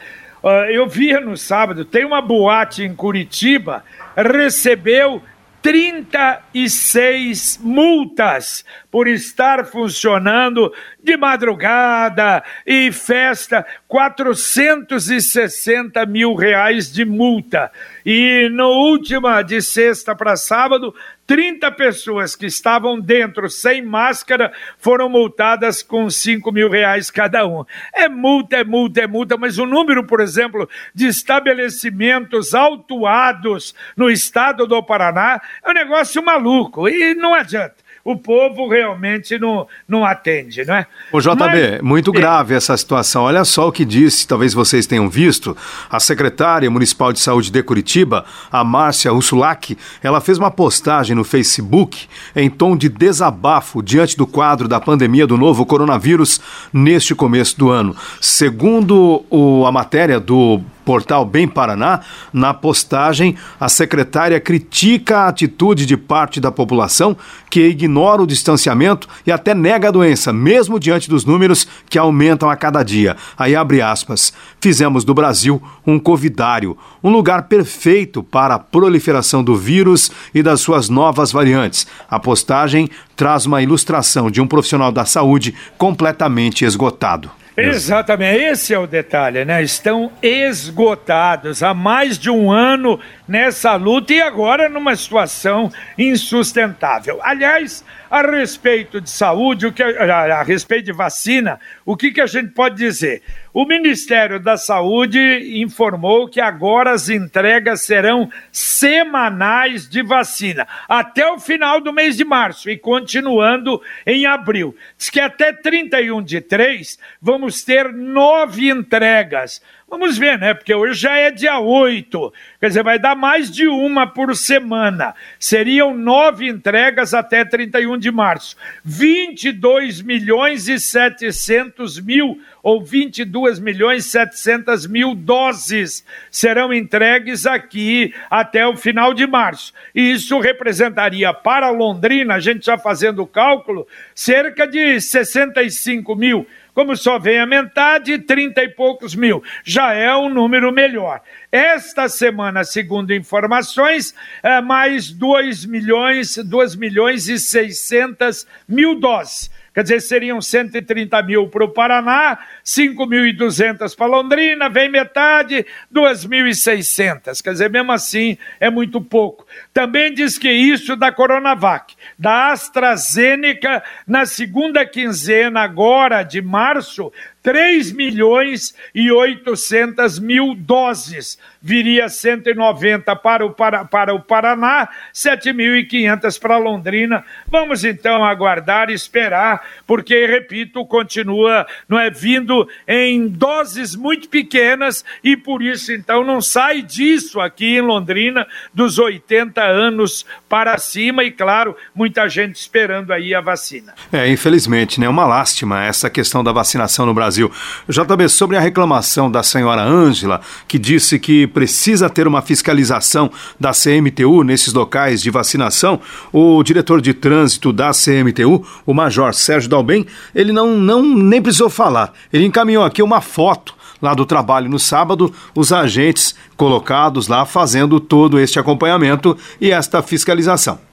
eu 0.69 0.87
via 0.87 1.19
no 1.19 1.35
sábado, 1.35 1.83
tem 1.83 2.05
uma 2.05 2.21
boate 2.21 2.83
em 2.83 2.95
Curitiba, 2.95 3.83
recebeu 4.15 5.21
36 5.61 7.59
multas 7.61 8.63
por 8.89 9.07
estar 9.07 9.65
funcionando 9.65 10.73
de 11.03 11.17
madrugada 11.17 12.41
e 12.65 12.91
festa, 12.91 13.65
460 13.89 16.05
mil 16.05 16.33
reais 16.35 16.93
de 16.93 17.03
multa. 17.03 17.71
E 18.05 18.47
no 18.49 18.67
última, 18.67 19.41
de 19.41 19.63
sexta 19.63 20.15
para 20.15 20.35
sábado, 20.35 20.93
30 21.25 21.71
pessoas 21.71 22.35
que 22.35 22.45
estavam 22.45 22.99
dentro 22.99 23.49
sem 23.49 23.81
máscara 23.81 24.53
foram 24.77 25.09
multadas 25.09 25.81
com 25.81 26.07
5 26.07 26.51
mil 26.51 26.69
reais 26.69 27.09
cada 27.09 27.47
um. 27.47 27.65
É 27.91 28.07
multa, 28.07 28.57
é 28.57 28.63
multa, 28.63 29.01
é 29.01 29.07
multa, 29.07 29.35
mas 29.37 29.57
o 29.57 29.65
número, 29.65 30.05
por 30.05 30.21
exemplo, 30.21 30.69
de 30.93 31.07
estabelecimentos 31.07 32.53
autuados 32.53 33.73
no 33.97 34.07
estado 34.07 34.67
do 34.67 34.83
Paraná 34.83 35.41
é 35.65 35.71
um 35.71 35.73
negócio 35.73 36.23
maluco 36.23 36.87
e 36.87 37.15
não 37.15 37.33
adianta 37.33 37.88
o 38.03 38.15
povo 38.15 38.67
realmente 38.67 39.37
não, 39.37 39.67
não 39.87 40.05
atende, 40.05 40.65
não 40.65 40.75
é? 40.75 40.87
O 41.11 41.19
JB, 41.19 41.35
Mas, 41.37 41.81
muito 41.81 42.11
grave 42.11 42.55
essa 42.55 42.75
situação. 42.75 43.23
Olha 43.23 43.43
só 43.45 43.67
o 43.67 43.71
que 43.71 43.85
disse, 43.85 44.27
talvez 44.27 44.53
vocês 44.53 44.87
tenham 44.87 45.09
visto, 45.09 45.55
a 45.89 45.99
secretária 45.99 46.69
municipal 46.69 47.11
de 47.13 47.19
saúde 47.19 47.51
de 47.51 47.63
Curitiba, 47.63 48.25
a 48.51 48.63
Márcia 48.63 49.13
Ursulac, 49.13 49.77
ela 50.01 50.21
fez 50.21 50.37
uma 50.37 50.51
postagem 50.51 51.15
no 51.15 51.23
Facebook 51.23 52.07
em 52.35 52.49
tom 52.49 52.75
de 52.75 52.89
desabafo 52.89 53.81
diante 53.81 54.17
do 54.17 54.25
quadro 54.25 54.67
da 54.67 54.79
pandemia 54.79 55.27
do 55.27 55.37
novo 55.37 55.65
coronavírus 55.65 56.41
neste 56.71 57.13
começo 57.13 57.57
do 57.57 57.69
ano. 57.69 57.95
Segundo 58.21 59.23
o, 59.29 59.65
a 59.65 59.71
matéria 59.71 60.19
do 60.19 60.61
portal 60.89 61.23
Bem 61.23 61.47
Paraná, 61.47 61.99
na 62.33 62.51
postagem, 62.51 63.35
a 63.59 63.69
secretária 63.69 64.39
critica 64.39 65.19
a 65.19 65.27
atitude 65.27 65.85
de 65.85 65.95
parte 65.95 66.39
da 66.39 66.51
população 66.51 67.15
que 67.47 67.67
ignora 67.67 68.23
o 68.23 68.25
distanciamento 68.25 69.07
e 69.23 69.31
até 69.31 69.53
nega 69.53 69.89
a 69.89 69.91
doença, 69.91 70.33
mesmo 70.33 70.79
diante 70.79 71.07
dos 71.07 71.25
números 71.25 71.67
que 71.87 71.99
aumentam 71.99 72.49
a 72.49 72.55
cada 72.55 72.81
dia. 72.81 73.15
Aí 73.37 73.55
abre 73.55 73.83
aspas. 73.83 74.33
Fizemos 74.59 75.03
do 75.03 75.13
Brasil 75.13 75.61
um 75.85 75.99
covidário, 75.99 76.75
um 77.03 77.11
lugar 77.11 77.43
perfeito 77.43 78.23
para 78.23 78.55
a 78.55 78.59
proliferação 78.59 79.43
do 79.43 79.55
vírus 79.55 80.09
e 80.33 80.41
das 80.41 80.59
suas 80.59 80.89
novas 80.89 81.31
variantes. 81.31 81.85
A 82.09 82.19
postagem 82.19 82.89
traz 83.15 83.45
uma 83.45 83.61
ilustração 83.61 84.31
de 84.31 84.41
um 84.41 84.47
profissional 84.47 84.91
da 84.91 85.05
saúde 85.05 85.53
completamente 85.77 86.65
esgotado. 86.65 87.29
Exatamente, 87.67 88.43
esse 88.43 88.73
é 88.73 88.79
o 88.79 88.87
detalhe, 88.87 89.43
né? 89.45 89.61
Estão 89.61 90.11
esgotados 90.21 91.61
há 91.63 91.73
mais 91.73 92.17
de 92.17 92.29
um 92.29 92.51
ano 92.51 92.99
nessa 93.29 93.75
luta 93.75 94.11
e 94.11 94.21
agora 94.21 94.67
numa 94.67 94.95
situação 94.95 95.71
insustentável. 95.97 97.19
Aliás, 97.21 97.85
a 98.09 98.21
respeito 98.21 98.99
de 98.99 99.09
saúde, 99.09 99.67
o 99.67 99.71
que, 99.71 99.83
a, 99.83 100.39
a 100.39 100.43
respeito 100.43 100.85
de 100.85 100.91
vacina, 100.91 101.59
o 101.85 101.95
que, 101.95 102.11
que 102.11 102.19
a 102.19 102.25
gente 102.25 102.49
pode 102.49 102.75
dizer? 102.75 103.21
O 103.53 103.65
Ministério 103.65 104.39
da 104.39 104.57
Saúde 104.57 105.19
informou 105.61 106.27
que 106.27 106.41
agora 106.41 106.91
as 106.91 107.09
entregas 107.09 107.81
serão 107.81 108.29
semanais 108.51 109.87
de 109.87 110.01
vacina, 110.01 110.67
até 110.87 111.27
o 111.31 111.39
final 111.39 111.79
do 111.81 111.93
mês 111.93 112.17
de 112.17 112.25
março 112.25 112.69
e 112.69 112.77
continuando 112.77 113.81
em 114.05 114.25
abril. 114.25 114.75
Diz 114.97 115.09
que 115.09 115.19
até 115.19 115.53
31 115.53 116.23
de 116.23 116.41
3 116.41 116.97
vamos 117.21 117.63
ter 117.63 117.91
nove 117.93 118.69
entregas. 118.69 119.61
Vamos 119.89 120.19
ver, 120.19 120.37
né? 120.37 120.53
Porque 120.53 120.73
hoje 120.73 121.01
já 121.01 121.15
é 121.15 121.31
dia 121.31 121.59
8, 121.59 122.33
quer 122.59 122.67
dizer, 122.67 122.83
vai 122.83 122.99
dar 122.99 123.15
mais 123.15 123.49
de 123.49 123.67
uma 123.67 124.05
por 124.05 124.35
semana. 124.35 125.15
Seriam 125.39 125.97
nove 125.97 126.47
entregas 126.47 127.15
até 127.15 127.43
31 127.43 127.97
de 127.97 128.11
março. 128.11 128.55
22 128.85 130.03
milhões 130.03 130.67
e 130.67 130.79
700 130.79 131.99
mil 132.01 132.39
ou 132.61 132.83
22 132.83 133.59
milhões 133.59 134.05
e 134.05 134.09
700 134.09 134.85
mil 134.85 135.15
doses 135.15 136.05
serão 136.29 136.71
entregues 136.71 137.47
aqui 137.47 138.13
até 138.29 138.67
o 138.67 138.77
final 138.77 139.11
de 139.11 139.25
março. 139.25 139.73
E 139.95 140.11
isso 140.11 140.39
representaria 140.39 141.33
para 141.33 141.71
Londrina, 141.71 142.35
a 142.35 142.39
gente 142.39 142.65
já 142.65 142.77
fazendo 142.77 143.23
o 143.23 143.27
cálculo, 143.27 143.87
cerca 144.13 144.67
de 144.67 145.01
65 145.01 146.15
mil 146.15 146.45
como 146.73 146.95
só 146.95 147.19
vem 147.19 147.39
a 147.39 147.45
metade, 147.45 148.19
30 148.19 148.63
e 148.63 148.69
poucos 148.69 149.15
mil. 149.15 149.43
Já 149.63 149.93
é 149.93 150.15
um 150.15 150.29
número 150.29 150.71
melhor. 150.71 151.21
Esta 151.51 152.07
semana, 152.07 152.63
segundo 152.63 153.13
informações, 153.13 154.13
é 154.43 154.61
mais 154.61 155.11
2 155.11 155.65
milhões, 155.65 156.37
2 156.37 156.75
milhões 156.75 157.27
e 157.27 157.39
600 157.39 158.47
mil 158.67 158.99
doses 158.99 159.49
quer 159.79 159.83
dizer, 159.83 160.01
seriam 160.01 160.41
130 160.41 161.23
mil 161.23 161.47
para 161.47 161.63
o 161.63 161.69
Paraná, 161.69 162.37
5.200 162.65 163.95
para 163.95 164.07
Londrina, 164.07 164.67
vem 164.67 164.89
metade, 164.89 165.65
2.600. 165.93 167.41
Quer 167.41 167.51
dizer, 167.53 167.69
mesmo 167.69 167.93
assim, 167.93 168.37
é 168.59 168.69
muito 168.69 168.99
pouco. 168.99 169.47
Também 169.73 170.13
diz 170.13 170.37
que 170.37 170.51
isso 170.51 170.97
da 170.97 171.13
Coronavac, 171.13 171.95
da 172.17 172.51
AstraZeneca, 172.51 173.81
na 174.05 174.25
segunda 174.25 174.85
quinzena 174.85 175.61
agora 175.61 176.23
de 176.23 176.41
março, 176.41 177.09
3 177.41 177.91
milhões 177.93 178.75
e 178.93 179.11
800 179.11 180.19
mil 180.19 180.53
doses. 180.55 181.37
Viria 181.61 182.07
190 182.07 183.15
para 183.17 183.45
o, 183.45 183.51
para, 183.51 183.85
para 183.85 184.13
o 184.13 184.21
Paraná, 184.21 184.87
7.500 185.13 186.39
para 186.39 186.57
Londrina. 186.57 187.23
Vamos 187.47 187.83
então 187.83 188.23
aguardar 188.23 188.89
esperar, 188.89 189.61
porque, 189.85 190.25
repito, 190.25 190.85
continua 190.85 191.65
não 191.87 191.99
é 191.99 192.09
vindo 192.09 192.67
em 192.87 193.27
doses 193.27 193.95
muito 193.95 194.29
pequenas 194.29 195.03
e 195.23 195.35
por 195.35 195.61
isso 195.61 195.91
então 195.91 196.23
não 196.23 196.41
sai 196.41 196.81
disso 196.81 197.39
aqui 197.39 197.77
em 197.77 197.81
Londrina 197.81 198.47
dos 198.73 198.99
80 198.99 199.61
anos 199.61 200.25
para 200.47 200.77
cima 200.77 201.23
e 201.23 201.31
claro, 201.31 201.75
muita 201.93 202.27
gente 202.27 202.55
esperando 202.55 203.11
aí 203.11 203.33
a 203.33 203.41
vacina. 203.41 203.93
É, 204.11 204.29
infelizmente, 204.29 204.99
né? 204.99 205.07
Uma 205.07 205.25
lástima 205.25 205.83
essa 205.83 206.09
questão 206.09 206.43
da 206.43 206.51
vacinação 206.51 207.05
no 207.05 207.13
Brasil. 207.13 207.28
Brasil. 207.29 207.51
JB, 207.87 208.27
sobre 208.27 208.57
a 208.57 208.59
reclamação 208.59 209.29
da 209.29 209.43
senhora 209.43 209.83
Ângela, 209.83 210.41
que 210.67 210.79
disse 210.79 211.19
que 211.19 211.45
precisa 211.45 212.09
ter 212.09 212.27
uma 212.27 212.41
fiscalização 212.41 213.29
da 213.59 213.71
CMTU 213.71 214.43
nesses 214.43 214.73
locais 214.73 215.21
de 215.21 215.29
vacinação, 215.29 215.99
o 216.33 216.63
diretor 216.63 216.99
de 217.01 217.13
trânsito 217.13 217.71
da 217.71 217.91
CMTU, 217.91 218.65
o 218.83 218.93
Major 218.93 219.31
Sérgio 219.33 219.69
Dalben, 219.69 220.07
ele 220.33 220.51
não, 220.51 220.75
não 220.75 221.03
nem 221.03 221.39
precisou 221.39 221.69
falar. 221.69 222.13
Ele 222.33 222.45
encaminhou 222.45 222.83
aqui 222.83 223.03
uma 223.03 223.21
foto 223.21 223.75
lá 224.01 224.15
do 224.15 224.25
trabalho 224.25 224.69
no 224.69 224.79
sábado, 224.79 225.31
os 225.53 225.71
agentes 225.71 226.33
colocados 226.57 227.27
lá 227.27 227.45
fazendo 227.45 227.99
todo 227.99 228.39
este 228.39 228.57
acompanhamento 228.57 229.37
e 229.61 229.69
esta 229.69 230.01
fiscalização. 230.01 230.88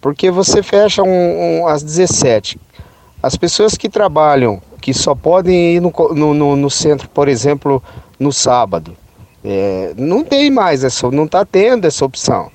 Porque 0.00 0.30
você 0.30 0.62
fecha 0.62 1.02
um, 1.02 1.60
um, 1.62 1.66
às 1.66 1.82
17. 1.82 2.58
As 3.22 3.36
pessoas 3.36 3.76
que 3.76 3.88
trabalham, 3.88 4.60
que 4.80 4.92
só 4.92 5.14
podem 5.14 5.76
ir 5.76 5.80
no, 5.80 5.92
no, 6.34 6.56
no 6.56 6.70
centro, 6.70 7.08
por 7.08 7.28
exemplo, 7.28 7.80
no 8.18 8.32
sábado, 8.32 8.96
é, 9.44 9.92
não 9.96 10.24
tem 10.24 10.50
mais 10.50 10.82
essa, 10.82 11.08
não 11.10 11.24
está 11.24 11.44
tendo 11.44 11.86
essa 11.86 12.04
opção. 12.04 12.50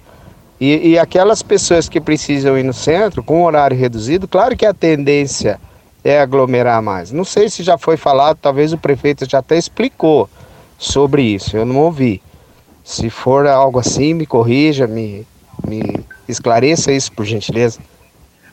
E, 0.59 0.89
e, 0.89 0.99
aquelas 0.99 1.43
pessoas 1.43 1.87
que 1.87 2.01
precisam 2.01 2.57
ir 2.57 2.63
no 2.63 2.73
centro 2.73 3.23
com 3.23 3.43
horário 3.43 3.77
reduzido, 3.77 4.27
claro 4.27 4.57
que 4.57 4.65
a 4.65 4.73
tendência 4.73 5.59
é 6.03 6.19
aglomerar 6.19 6.81
mais? 6.81 7.11
Não 7.11 7.23
sei 7.23 7.47
se 7.47 7.61
já 7.61 7.77
foi 7.77 7.95
falado, 7.95 8.39
talvez 8.41 8.73
o 8.73 8.77
prefeito 8.77 9.29
já 9.29 9.37
até 9.37 9.55
explicou 9.57 10.27
sobre 10.77 11.21
isso, 11.21 11.55
eu 11.55 11.65
não 11.65 11.77
ouvi. 11.77 12.21
Se 12.83 13.09
for 13.09 13.45
algo 13.45 13.79
assim, 13.79 14.13
me 14.13 14.25
corrija, 14.25 14.87
me, 14.87 15.27
me 15.65 15.99
esclareça 16.27 16.91
isso, 16.91 17.11
por 17.11 17.25
gentileza. 17.25 17.79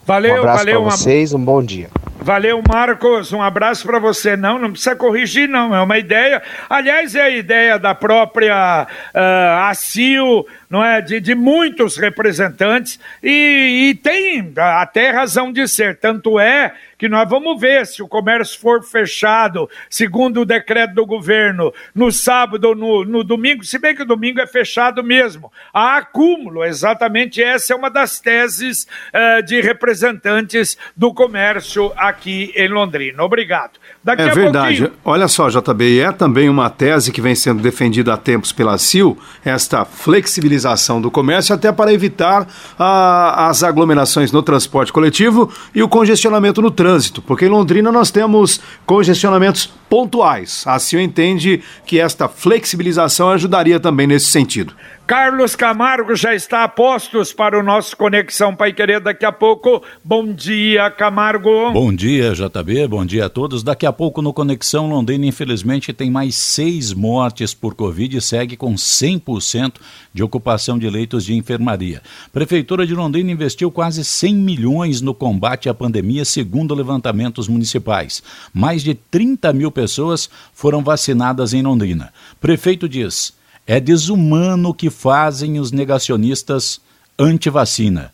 Valeu, 0.07 0.35
um 0.35 0.38
abraço 0.38 0.59
valeu. 0.59 0.83
para 0.83 0.90
vocês, 0.90 1.33
um 1.33 1.38
bom 1.43 1.62
dia. 1.62 1.88
Valeu, 2.25 2.63
Marcos. 2.67 3.35
Um 3.35 3.43
abraço 3.43 3.87
para 3.87 3.99
você. 3.99 4.35
Não, 4.35 4.59
não 4.59 4.71
precisa 4.71 4.97
corrigir, 4.97 5.47
não. 5.47 5.75
É 5.75 5.83
uma 5.83 5.99
ideia. 5.99 6.43
Aliás, 6.71 7.15
é 7.15 7.21
a 7.21 7.29
ideia 7.29 7.79
da 7.79 7.95
própria 7.95 8.87
uh, 9.15 9.69
ACIO, 9.69 10.47
não 10.71 10.83
é? 10.83 11.03
De, 11.03 11.21
de 11.21 11.35
muitos 11.35 11.99
representantes. 11.99 12.99
E, 13.23 13.91
e 13.91 13.95
tem 13.97 14.55
até 14.57 15.11
razão 15.11 15.53
de 15.53 15.69
ser. 15.69 15.99
Tanto 15.99 16.41
é 16.41 16.73
que 16.97 17.09
nós 17.11 17.29
vamos 17.29 17.61
ver 17.61 17.87
se 17.87 18.03
o 18.03 18.09
comércio 18.09 18.59
for 18.59 18.83
fechado, 18.83 19.69
segundo 19.91 20.41
o 20.41 20.47
decreto 20.47 20.95
do 20.95 21.05
governo, 21.05 21.75
no 21.95 22.11
sábado 22.11 22.69
ou 22.69 22.75
no, 22.75 23.05
no 23.05 23.23
domingo, 23.23 23.63
se 23.65 23.79
bem 23.79 23.95
que 23.95 24.03
o 24.03 24.07
domingo 24.07 24.41
é 24.41 24.47
fechado 24.47 25.05
mesmo. 25.05 25.53
Há 25.75 25.99
acúmulo, 25.99 26.65
exatamente 26.65 27.43
essa 27.43 27.75
é 27.75 27.77
uma 27.77 27.91
das 27.91 28.21
teses 28.21 28.87
uh, 29.13 29.43
de 29.43 29.61
representantes 29.61 30.79
do 30.97 31.13
comércio 31.13 31.93
aqui 31.95 32.13
em 32.55 32.68
Londrina. 32.68 33.22
Obrigado. 33.22 33.72
Daqui 34.03 34.22
é 34.22 34.31
verdade. 34.31 34.79
Pouquinho... 34.79 35.00
Olha 35.05 35.29
só, 35.29 35.48
JB, 35.48 36.00
é 36.00 36.12
também 36.12 36.48
uma 36.48 36.68
tese 36.70 37.11
que 37.11 37.20
vem 37.20 37.35
sendo 37.35 37.62
defendida 37.62 38.14
há 38.14 38.16
tempos 38.16 38.53
pela 38.53 38.77
CIL, 38.79 39.18
esta 39.44 39.85
flexibilização 39.85 41.00
do 41.00 41.11
comércio, 41.11 41.55
até 41.55 41.72
para 41.72 41.92
evitar 41.92 42.46
a, 42.79 43.48
as 43.48 43.62
aglomerações 43.62 44.31
no 44.31 44.42
transporte 44.42 44.92
coletivo 44.92 45.50
e 45.74 45.83
o 45.83 45.88
congestionamento 45.88 46.61
no 46.61 46.70
trânsito, 46.70 47.22
porque 47.22 47.46
em 47.46 47.48
Londrina 47.48 47.90
nós 47.90 48.11
temos 48.11 48.61
congestionamentos 48.85 49.72
pontuais. 49.88 50.64
A 50.66 50.79
CIL 50.79 51.00
entende 51.00 51.62
que 51.87 52.00
esta 52.00 52.29
flexibilização 52.29 53.31
ajudaria 53.31 53.79
também 53.79 54.07
nesse 54.07 54.27
sentido. 54.27 54.74
Carlos 55.07 55.55
Camargo 55.55 56.17
já 56.17 56.35
está 56.35 56.64
a 56.64 56.69
postos 56.69 57.31
para 57.31 57.61
o 57.61 57.62
nosso 57.62 57.95
Conexão 57.95 58.57
Pai 58.57 58.73
Querer 58.73 59.01
daqui 59.01 59.27
a 59.27 59.31
pouco. 59.31 59.83
Bom 60.03 60.33
dia, 60.33 60.90
Camargo. 60.90 61.71
Bom 61.73 61.95
dia, 61.95 62.33
JB. 62.33 62.88
Bom 62.88 63.05
dia 63.05 63.27
a 63.27 63.29
todos. 63.29 63.62
Daqui 63.62 63.85
a 63.85 63.93
pouco 63.93 64.23
no 64.23 64.33
Conexão 64.33 64.88
Londrina, 64.88 65.27
infelizmente, 65.27 65.93
tem 65.93 66.11
mais 66.11 66.37
seis 66.37 66.95
mortes 66.95 67.53
por 67.53 67.75
Covid 67.75 68.17
e 68.17 68.21
segue 68.23 68.57
com 68.57 68.75
100% 68.77 69.75
de 70.14 70.23
ocupação 70.23 70.79
de 70.79 70.88
leitos 70.88 71.23
de 71.27 71.35
enfermaria. 71.35 72.01
Prefeitura 72.33 72.87
de 72.87 72.95
Londrina 72.95 73.31
investiu 73.31 73.71
quase 73.71 74.03
100 74.03 74.35
milhões 74.35 75.03
no 75.03 75.12
combate 75.12 75.69
à 75.69 75.75
pandemia, 75.75 76.25
segundo 76.25 76.75
levantamentos 76.75 77.47
municipais. 77.47 78.23
Mais 78.55 78.83
de 78.83 78.95
30 78.95 79.53
mil 79.53 79.71
pessoas 79.71 80.31
foram 80.55 80.83
vacinadas 80.83 81.53
em 81.53 81.61
Londrina. 81.61 82.11
Prefeito 82.40 82.88
diz 82.88 83.35
é 83.66 83.81
desumano 83.81 84.70
o 84.70 84.74
que 84.74 84.90
fazem 84.90 85.59
os 85.59 85.72
negacionistas 85.72 86.81
anti-vacina. 87.18 88.12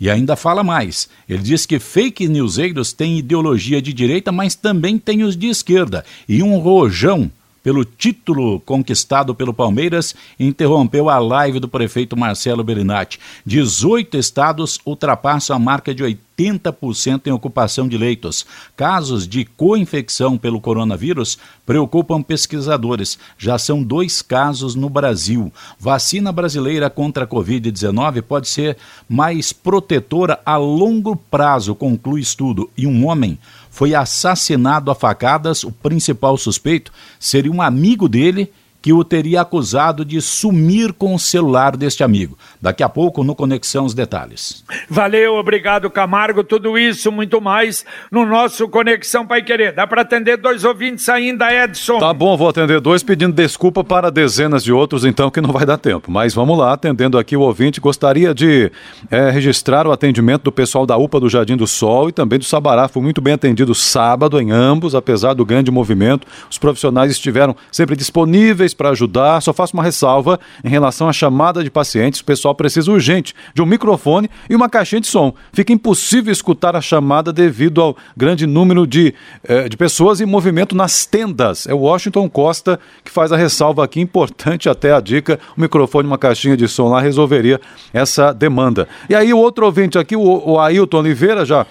E 0.00 0.08
ainda 0.08 0.34
fala 0.34 0.64
mais. 0.64 1.08
Ele 1.28 1.42
diz 1.42 1.66
que 1.66 1.78
fake 1.78 2.26
newseiros 2.26 2.92
têm 2.92 3.18
ideologia 3.18 3.82
de 3.82 3.92
direita, 3.92 4.32
mas 4.32 4.54
também 4.54 4.98
têm 4.98 5.22
os 5.22 5.36
de 5.36 5.48
esquerda. 5.48 6.04
E 6.26 6.42
um 6.42 6.58
rojão 6.58 7.30
pelo 7.62 7.84
título 7.84 8.60
conquistado 8.60 9.34
pelo 9.34 9.52
Palmeiras, 9.52 10.14
interrompeu 10.38 11.08
a 11.08 11.18
live 11.18 11.60
do 11.60 11.68
prefeito 11.68 12.16
Marcelo 12.16 12.64
Bellinati. 12.64 13.20
18 13.44 14.16
estados 14.16 14.78
ultrapassam 14.84 15.54
a 15.54 15.58
marca 15.58 15.94
de 15.94 16.02
80% 16.02 16.16
em 16.46 17.32
ocupação 17.32 17.88
de 17.88 17.98
leitos. 17.98 18.46
Casos 18.76 19.26
de 19.26 19.44
co-infecção 19.44 20.38
pelo 20.38 20.60
coronavírus 20.60 21.38
preocupam 21.66 22.22
pesquisadores. 22.22 23.18
Já 23.36 23.58
são 23.58 23.82
dois 23.82 24.22
casos 24.22 24.74
no 24.74 24.88
Brasil. 24.88 25.52
Vacina 25.78 26.32
brasileira 26.32 26.88
contra 26.88 27.24
a 27.24 27.26
Covid-19 27.26 28.22
pode 28.22 28.48
ser 28.48 28.76
mais 29.08 29.52
protetora 29.52 30.40
a 30.44 30.56
longo 30.56 31.16
prazo, 31.16 31.74
conclui 31.74 32.20
estudo. 32.20 32.70
E 32.76 32.86
um 32.86 33.06
homem 33.06 33.38
foi 33.70 33.94
assassinado 33.94 34.90
a 34.90 34.94
facadas. 34.94 35.64
O 35.64 35.72
principal 35.72 36.36
suspeito 36.36 36.92
seria 37.18 37.52
um 37.52 37.62
amigo 37.62 38.08
dele 38.08 38.52
que 38.82 38.92
o 38.92 39.04
teria 39.04 39.42
acusado 39.42 40.04
de 40.04 40.20
sumir 40.20 40.92
com 40.92 41.14
o 41.14 41.18
celular 41.18 41.76
deste 41.76 42.02
amigo. 42.02 42.36
Daqui 42.60 42.82
a 42.82 42.88
pouco, 42.88 43.22
no 43.22 43.34
Conexão, 43.34 43.84
os 43.84 43.94
detalhes. 43.94 44.64
Valeu, 44.88 45.34
obrigado, 45.34 45.90
Camargo. 45.90 46.42
Tudo 46.42 46.78
isso, 46.78 47.12
muito 47.12 47.40
mais, 47.40 47.84
no 48.10 48.24
nosso 48.24 48.68
Conexão 48.68 49.26
Pai 49.26 49.42
Querer. 49.42 49.74
Dá 49.74 49.86
para 49.86 50.02
atender 50.02 50.36
dois 50.36 50.64
ouvintes 50.64 51.08
ainda, 51.08 51.52
Edson? 51.52 51.98
Tá 51.98 52.12
bom, 52.12 52.36
vou 52.36 52.48
atender 52.48 52.80
dois, 52.80 53.02
pedindo 53.02 53.34
desculpa 53.34 53.84
para 53.84 54.10
dezenas 54.10 54.64
de 54.64 54.72
outros, 54.72 55.04
então, 55.04 55.30
que 55.30 55.40
não 55.40 55.52
vai 55.52 55.66
dar 55.66 55.76
tempo. 55.76 56.10
Mas 56.10 56.34
vamos 56.34 56.58
lá, 56.58 56.72
atendendo 56.72 57.18
aqui 57.18 57.36
o 57.36 57.40
ouvinte. 57.40 57.80
Gostaria 57.80 58.34
de 58.34 58.70
é, 59.10 59.30
registrar 59.30 59.86
o 59.86 59.92
atendimento 59.92 60.44
do 60.44 60.52
pessoal 60.52 60.86
da 60.86 60.96
UPA 60.96 61.20
do 61.20 61.28
Jardim 61.28 61.56
do 61.56 61.66
Sol 61.66 62.08
e 62.08 62.12
também 62.12 62.38
do 62.38 62.44
Sabará. 62.44 62.88
Fui 62.88 63.02
muito 63.02 63.20
bem 63.20 63.34
atendido 63.34 63.74
sábado 63.74 64.40
em 64.40 64.50
ambos, 64.50 64.94
apesar 64.94 65.34
do 65.34 65.44
grande 65.44 65.70
movimento. 65.70 66.26
Os 66.50 66.58
profissionais 66.58 67.10
estiveram 67.10 67.54
sempre 67.70 67.94
disponíveis 67.94 68.69
para 68.74 68.90
ajudar. 68.90 69.40
Só 69.42 69.52
faço 69.52 69.74
uma 69.74 69.82
ressalva 69.82 70.38
em 70.64 70.68
relação 70.68 71.08
à 71.08 71.12
chamada 71.12 71.62
de 71.62 71.70
pacientes. 71.70 72.20
O 72.20 72.24
pessoal 72.24 72.54
precisa 72.54 72.90
urgente 72.90 73.34
de 73.54 73.62
um 73.62 73.66
microfone 73.66 74.30
e 74.48 74.54
uma 74.54 74.68
caixinha 74.68 75.00
de 75.00 75.06
som. 75.06 75.34
Fica 75.52 75.72
impossível 75.72 76.32
escutar 76.32 76.76
a 76.76 76.80
chamada 76.80 77.32
devido 77.32 77.80
ao 77.80 77.96
grande 78.16 78.46
número 78.46 78.86
de, 78.86 79.14
eh, 79.44 79.68
de 79.68 79.76
pessoas 79.76 80.20
em 80.20 80.26
movimento 80.26 80.74
nas 80.74 81.06
tendas. 81.06 81.66
É 81.66 81.74
o 81.74 81.78
Washington 81.78 82.28
Costa 82.28 82.78
que 83.04 83.10
faz 83.10 83.32
a 83.32 83.36
ressalva 83.36 83.84
aqui. 83.84 84.00
Importante 84.00 84.68
até 84.68 84.92
a 84.92 85.00
dica: 85.00 85.38
o 85.56 85.60
microfone 85.60 86.06
e 86.06 86.10
uma 86.10 86.18
caixinha 86.18 86.56
de 86.56 86.68
som 86.68 86.88
lá 86.88 87.00
resolveria 87.00 87.60
essa 87.92 88.32
demanda. 88.32 88.88
E 89.08 89.14
aí, 89.14 89.32
o 89.32 89.38
outro 89.38 89.66
ouvinte 89.66 89.98
aqui, 89.98 90.16
o, 90.16 90.50
o 90.50 90.58
Ailton 90.58 90.98
Oliveira, 90.98 91.44
já 91.44 91.66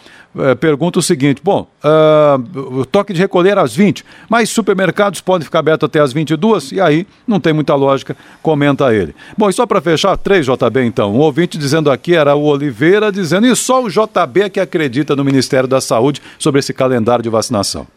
pergunta 0.60 1.00
o 1.00 1.02
seguinte: 1.02 1.42
bom, 1.44 1.68
uh, 1.84 2.80
o 2.80 2.86
toque 2.86 3.14
de 3.14 3.20
recolher 3.20 3.58
às 3.58 3.76
20, 3.76 4.06
mas 4.30 4.50
supermercados 4.50 5.22
podem 5.22 5.46
ficar 5.46 5.60
abertos 5.60 5.88
até 5.88 6.00
às 6.00 6.14
22? 6.14 6.72
E 6.72 6.82
aí 6.82 7.08
não 7.28 7.40
tem 7.40 7.54
muita 7.54 7.76
lógica, 7.76 8.16
comenta 8.42 8.94
ele. 8.94 9.16
Bom, 9.38 9.50
e 9.50 9.54
só 9.54 9.66
para 9.66 9.82
fechar, 9.82 10.16
três 10.18 10.46
JB 10.46 10.84
então. 10.84 11.14
Um 11.14 11.20
ouvinte 11.20 11.58
dizendo 11.58 11.92
aqui 11.92 12.16
era 12.16 12.36
o 12.36 12.44
Oliveira 12.44 13.12
dizendo, 13.12 13.48
e 13.48 13.56
só 13.56 13.84
o 13.84 13.90
JB 13.90 14.42
é 14.44 14.50
que 14.50 14.60
acredita 14.60 15.16
no 15.16 15.24
Ministério 15.24 15.68
da 15.68 15.82
Saúde 15.82 16.22
sobre 16.38 16.60
esse 16.60 16.74
calendário 16.74 17.24
de 17.24 17.30
vacinação. 17.30 17.88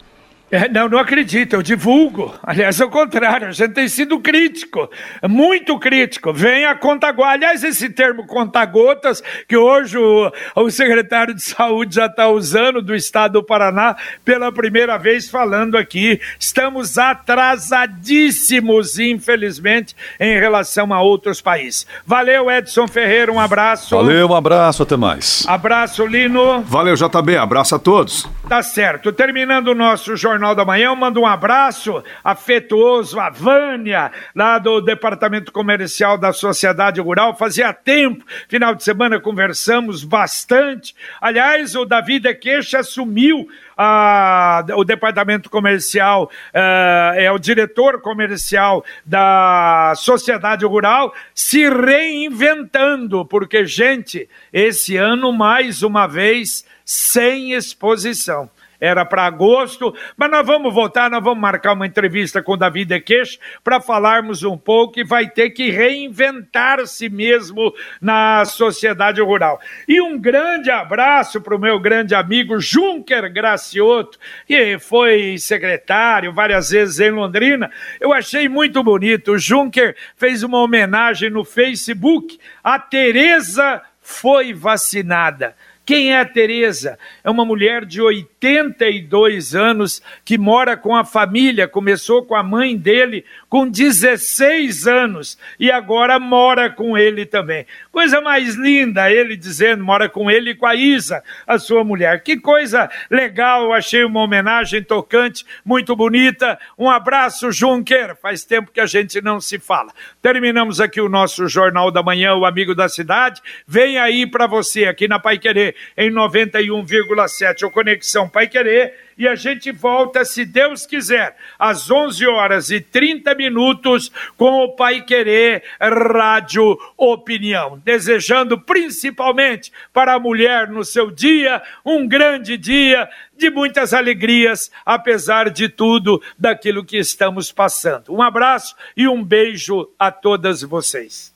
É, 0.53 0.69
não, 0.69 0.87
não 0.87 0.99
acredito, 0.99 1.55
eu 1.55 1.63
divulgo. 1.63 2.35
Aliás, 2.43 2.79
é 2.79 2.85
o 2.85 2.91
contrário, 2.91 3.49
a 3.49 3.53
gente 3.53 3.73
tem 3.73 3.89
sido 3.89 4.21
crítico, 4.21 4.91
muito 5.27 5.79
crítico. 5.79 6.31
Vem 6.31 6.67
a 6.67 6.75
conta 6.75 7.11
gotas. 7.11 7.33
Aliás, 7.33 7.65
esse 7.65 7.89
termo 7.89 8.27
conta-gotas, 8.27 9.23
que 9.49 9.57
hoje 9.57 9.97
o, 9.97 10.31
o 10.57 10.71
secretário 10.71 11.33
de 11.33 11.41
saúde 11.41 11.95
já 11.95 12.05
está 12.05 12.29
usando 12.29 12.83
do 12.83 12.95
estado 12.95 13.33
do 13.33 13.43
Paraná 13.43 13.97
pela 14.27 14.53
primeira 14.53 14.99
vez 14.99 15.31
falando 15.31 15.79
aqui. 15.79 16.21
Estamos 16.39 16.99
atrasadíssimos, 16.99 18.99
infelizmente, 18.99 19.97
em 20.21 20.39
relação 20.39 20.93
a 20.93 21.01
outros 21.01 21.41
países. 21.41 21.87
Valeu, 22.05 22.51
Edson 22.51 22.87
Ferreira, 22.87 23.33
um 23.33 23.41
abraço. 23.41 23.97
Valeu, 23.97 24.29
um 24.29 24.35
abraço, 24.35 24.83
até 24.83 24.99
mais. 24.99 25.47
Abraço, 25.49 26.05
Lino. 26.05 26.61
Valeu, 26.61 26.95
JB, 26.95 27.39
abraço 27.39 27.75
a 27.75 27.79
todos. 27.79 28.29
Tá 28.47 28.63
certo. 28.63 29.11
Terminando 29.15 29.69
o 29.69 29.75
nosso 29.75 30.15
jornal 30.15 30.42
Jornal 30.43 30.55
da 30.57 30.65
Manhã. 30.65 30.87
Eu 30.87 30.97
mando 30.97 31.21
um 31.21 31.27
abraço 31.27 32.03
afetuoso 32.25 33.21
à 33.21 33.31
Vânia, 33.31 34.11
lá 34.35 34.59
do 34.59 34.81
Departamento 34.81 35.53
Comercial 35.53 36.19
da 36.19 36.33
Sociedade 36.33 37.01
Rural. 37.01 37.37
Fazia 37.37 37.73
tempo, 37.73 38.25
final 38.49 38.75
de 38.75 38.83
semana 38.83 39.21
conversamos 39.21 40.03
bastante. 40.03 40.97
Aliás, 41.21 41.77
o 41.77 41.85
Davi 41.85 42.19
de 42.19 42.35
Queixa 42.35 42.81
assumiu 42.81 43.47
a, 43.77 44.65
o 44.75 44.83
departamento 44.83 45.49
comercial, 45.49 46.25
uh, 46.25 47.15
é 47.15 47.31
o 47.31 47.39
diretor 47.39 48.01
comercial 48.01 48.85
da 49.07 49.93
sociedade 49.97 50.67
rural, 50.67 51.15
se 51.33 51.69
reinventando, 51.71 53.25
porque, 53.25 53.65
gente, 53.65 54.29
esse 54.53 54.97
ano, 54.97 55.33
mais 55.33 55.85
uma 55.85 56.09
vez, 56.09 56.67
sem 56.85 57.53
exposição 57.53 58.51
era 58.83 59.05
para 59.05 59.23
agosto, 59.23 59.95
mas 60.17 60.29
nós 60.29 60.45
vamos 60.45 60.75
voltar, 60.75 61.09
nós 61.09 61.23
vamos 61.23 61.41
marcar 61.41 61.75
uma 61.75 61.87
entrevista 61.87 62.43
com 62.43 62.55
o 62.55 62.57
Davi 62.57 62.85
Dequeix 62.85 63.39
para 63.63 63.81
falarmos 63.81 64.43
um 64.43 64.59
pouco 64.59 64.99
e 64.99 65.05
vai 65.05 65.31
ter 65.31 65.51
que 65.51 65.71
reinventar-se 65.71 67.09
mesmo 67.09 67.73
na 68.01 68.45
sociedade 68.45 69.21
rural. 69.21 69.61
E 69.87 70.01
um 70.01 70.19
grande 70.19 70.69
abraço 70.69 71.41
para 71.41 71.55
o 71.55 71.61
meu 71.61 71.79
grande 71.79 72.13
amigo 72.13 72.59
Junker 72.59 73.33
Gracioto, 73.33 74.19
que 74.49 74.77
foi 74.81 75.39
secretário 75.39 76.33
várias 76.33 76.71
vezes 76.71 76.99
em 76.99 77.13
Londrina. 77.13 77.71
Eu 78.01 78.13
achei 78.13 78.49
muito 78.49 78.83
bonito. 78.83 79.35
O 79.35 79.39
Junker 79.39 79.95
fez 80.17 80.43
uma 80.43 80.59
homenagem 80.59 81.31
no 81.31 81.45
Facebook. 81.45 82.37
A 82.65 82.81
Tereza 82.81 83.81
foi 84.01 84.53
vacinada. 84.53 85.55
Quem 85.87 86.13
é 86.13 86.19
a 86.21 86.25
Tereza? 86.25 86.99
É 87.23 87.31
uma 87.31 87.45
mulher 87.45 87.85
de 87.85 88.03
80 88.03 88.32
82 88.43 89.55
anos, 89.55 90.03
que 90.25 90.37
mora 90.37 90.77
com 90.77 90.97
a 90.97 91.05
família, 91.05 91.69
começou 91.69 92.25
com 92.25 92.35
a 92.35 92.43
mãe 92.43 92.77
dele 92.77 93.25
com 93.49 93.69
16 93.69 94.87
anos 94.87 95.39
e 95.61 95.71
agora 95.71 96.19
mora 96.19 96.71
com 96.71 96.97
ele 96.99 97.25
também. 97.25 97.67
Coisa 97.91 98.21
mais 98.21 98.55
linda, 98.55 99.11
ele 99.11 99.37
dizendo, 99.37 99.85
mora 99.85 100.09
com 100.09 100.31
ele 100.31 100.51
e 100.51 100.55
com 100.55 100.67
a 100.67 100.75
Isa, 100.75 101.23
a 101.47 101.59
sua 101.59 101.85
mulher. 101.85 102.23
Que 102.23 102.39
coisa 102.39 102.91
legal, 103.11 103.73
achei 103.73 104.05
uma 104.05 104.21
homenagem 104.21 104.83
tocante, 104.83 105.45
muito 105.65 105.95
bonita. 105.95 106.59
Um 106.79 106.91
abraço, 106.91 107.53
Junker. 107.53 108.17
Faz 108.21 108.45
tempo 108.45 108.73
que 108.73 108.81
a 108.81 108.87
gente 108.87 109.21
não 109.21 109.41
se 109.41 109.59
fala. 109.59 109.93
Terminamos 110.21 110.81
aqui 110.81 111.01
o 111.01 111.09
nosso 111.09 111.47
Jornal 111.47 111.91
da 111.91 112.03
Manhã, 112.03 112.35
o 112.35 112.45
Amigo 112.45 112.75
da 112.75 112.89
Cidade. 112.89 113.41
Vem 113.67 113.99
aí 113.99 114.27
para 114.27 114.47
você 114.47 114.87
aqui 114.87 115.07
na 115.07 115.19
Pai 115.19 115.39
Querer 115.39 115.77
em 115.97 116.11
91,7 116.11 117.65
o 117.65 117.71
Conexão 117.71 118.29
Pai 118.33 118.49
Querer 118.49 118.95
e 119.17 119.29
a 119.29 119.35
gente 119.35 119.71
volta, 119.71 120.25
se 120.25 120.45
Deus 120.45 120.87
quiser, 120.87 121.37
às 121.59 121.91
11 121.91 122.27
horas 122.27 122.71
e 122.71 122.81
30 122.81 123.35
minutos 123.35 124.11
com 124.37 124.65
o 124.65 124.75
Pai 124.75 125.03
Querer 125.03 125.63
Rádio 125.79 126.79
Opinião. 126.97 127.81
Desejando 127.85 128.59
principalmente 128.59 129.71
para 129.93 130.15
a 130.15 130.19
mulher 130.19 130.69
no 130.69 130.85
seu 130.85 131.11
dia 131.11 131.63
um 131.85 132.09
grande 132.09 132.57
dia 132.57 133.09
de 133.37 133.51
muitas 133.51 133.93
alegrias, 133.93 134.71
apesar 134.85 135.51
de 135.51 135.69
tudo 135.69 136.23
daquilo 136.39 136.85
que 136.85 136.97
estamos 136.97 137.53
passando. 137.53 138.13
Um 138.13 138.23
abraço 138.23 138.75
e 138.97 139.07
um 139.07 139.23
beijo 139.23 139.89
a 139.99 140.11
todas 140.11 140.63
vocês. 140.63 141.33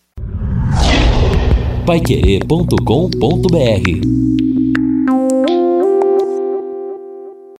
Paiquerê.com.br 1.87 4.46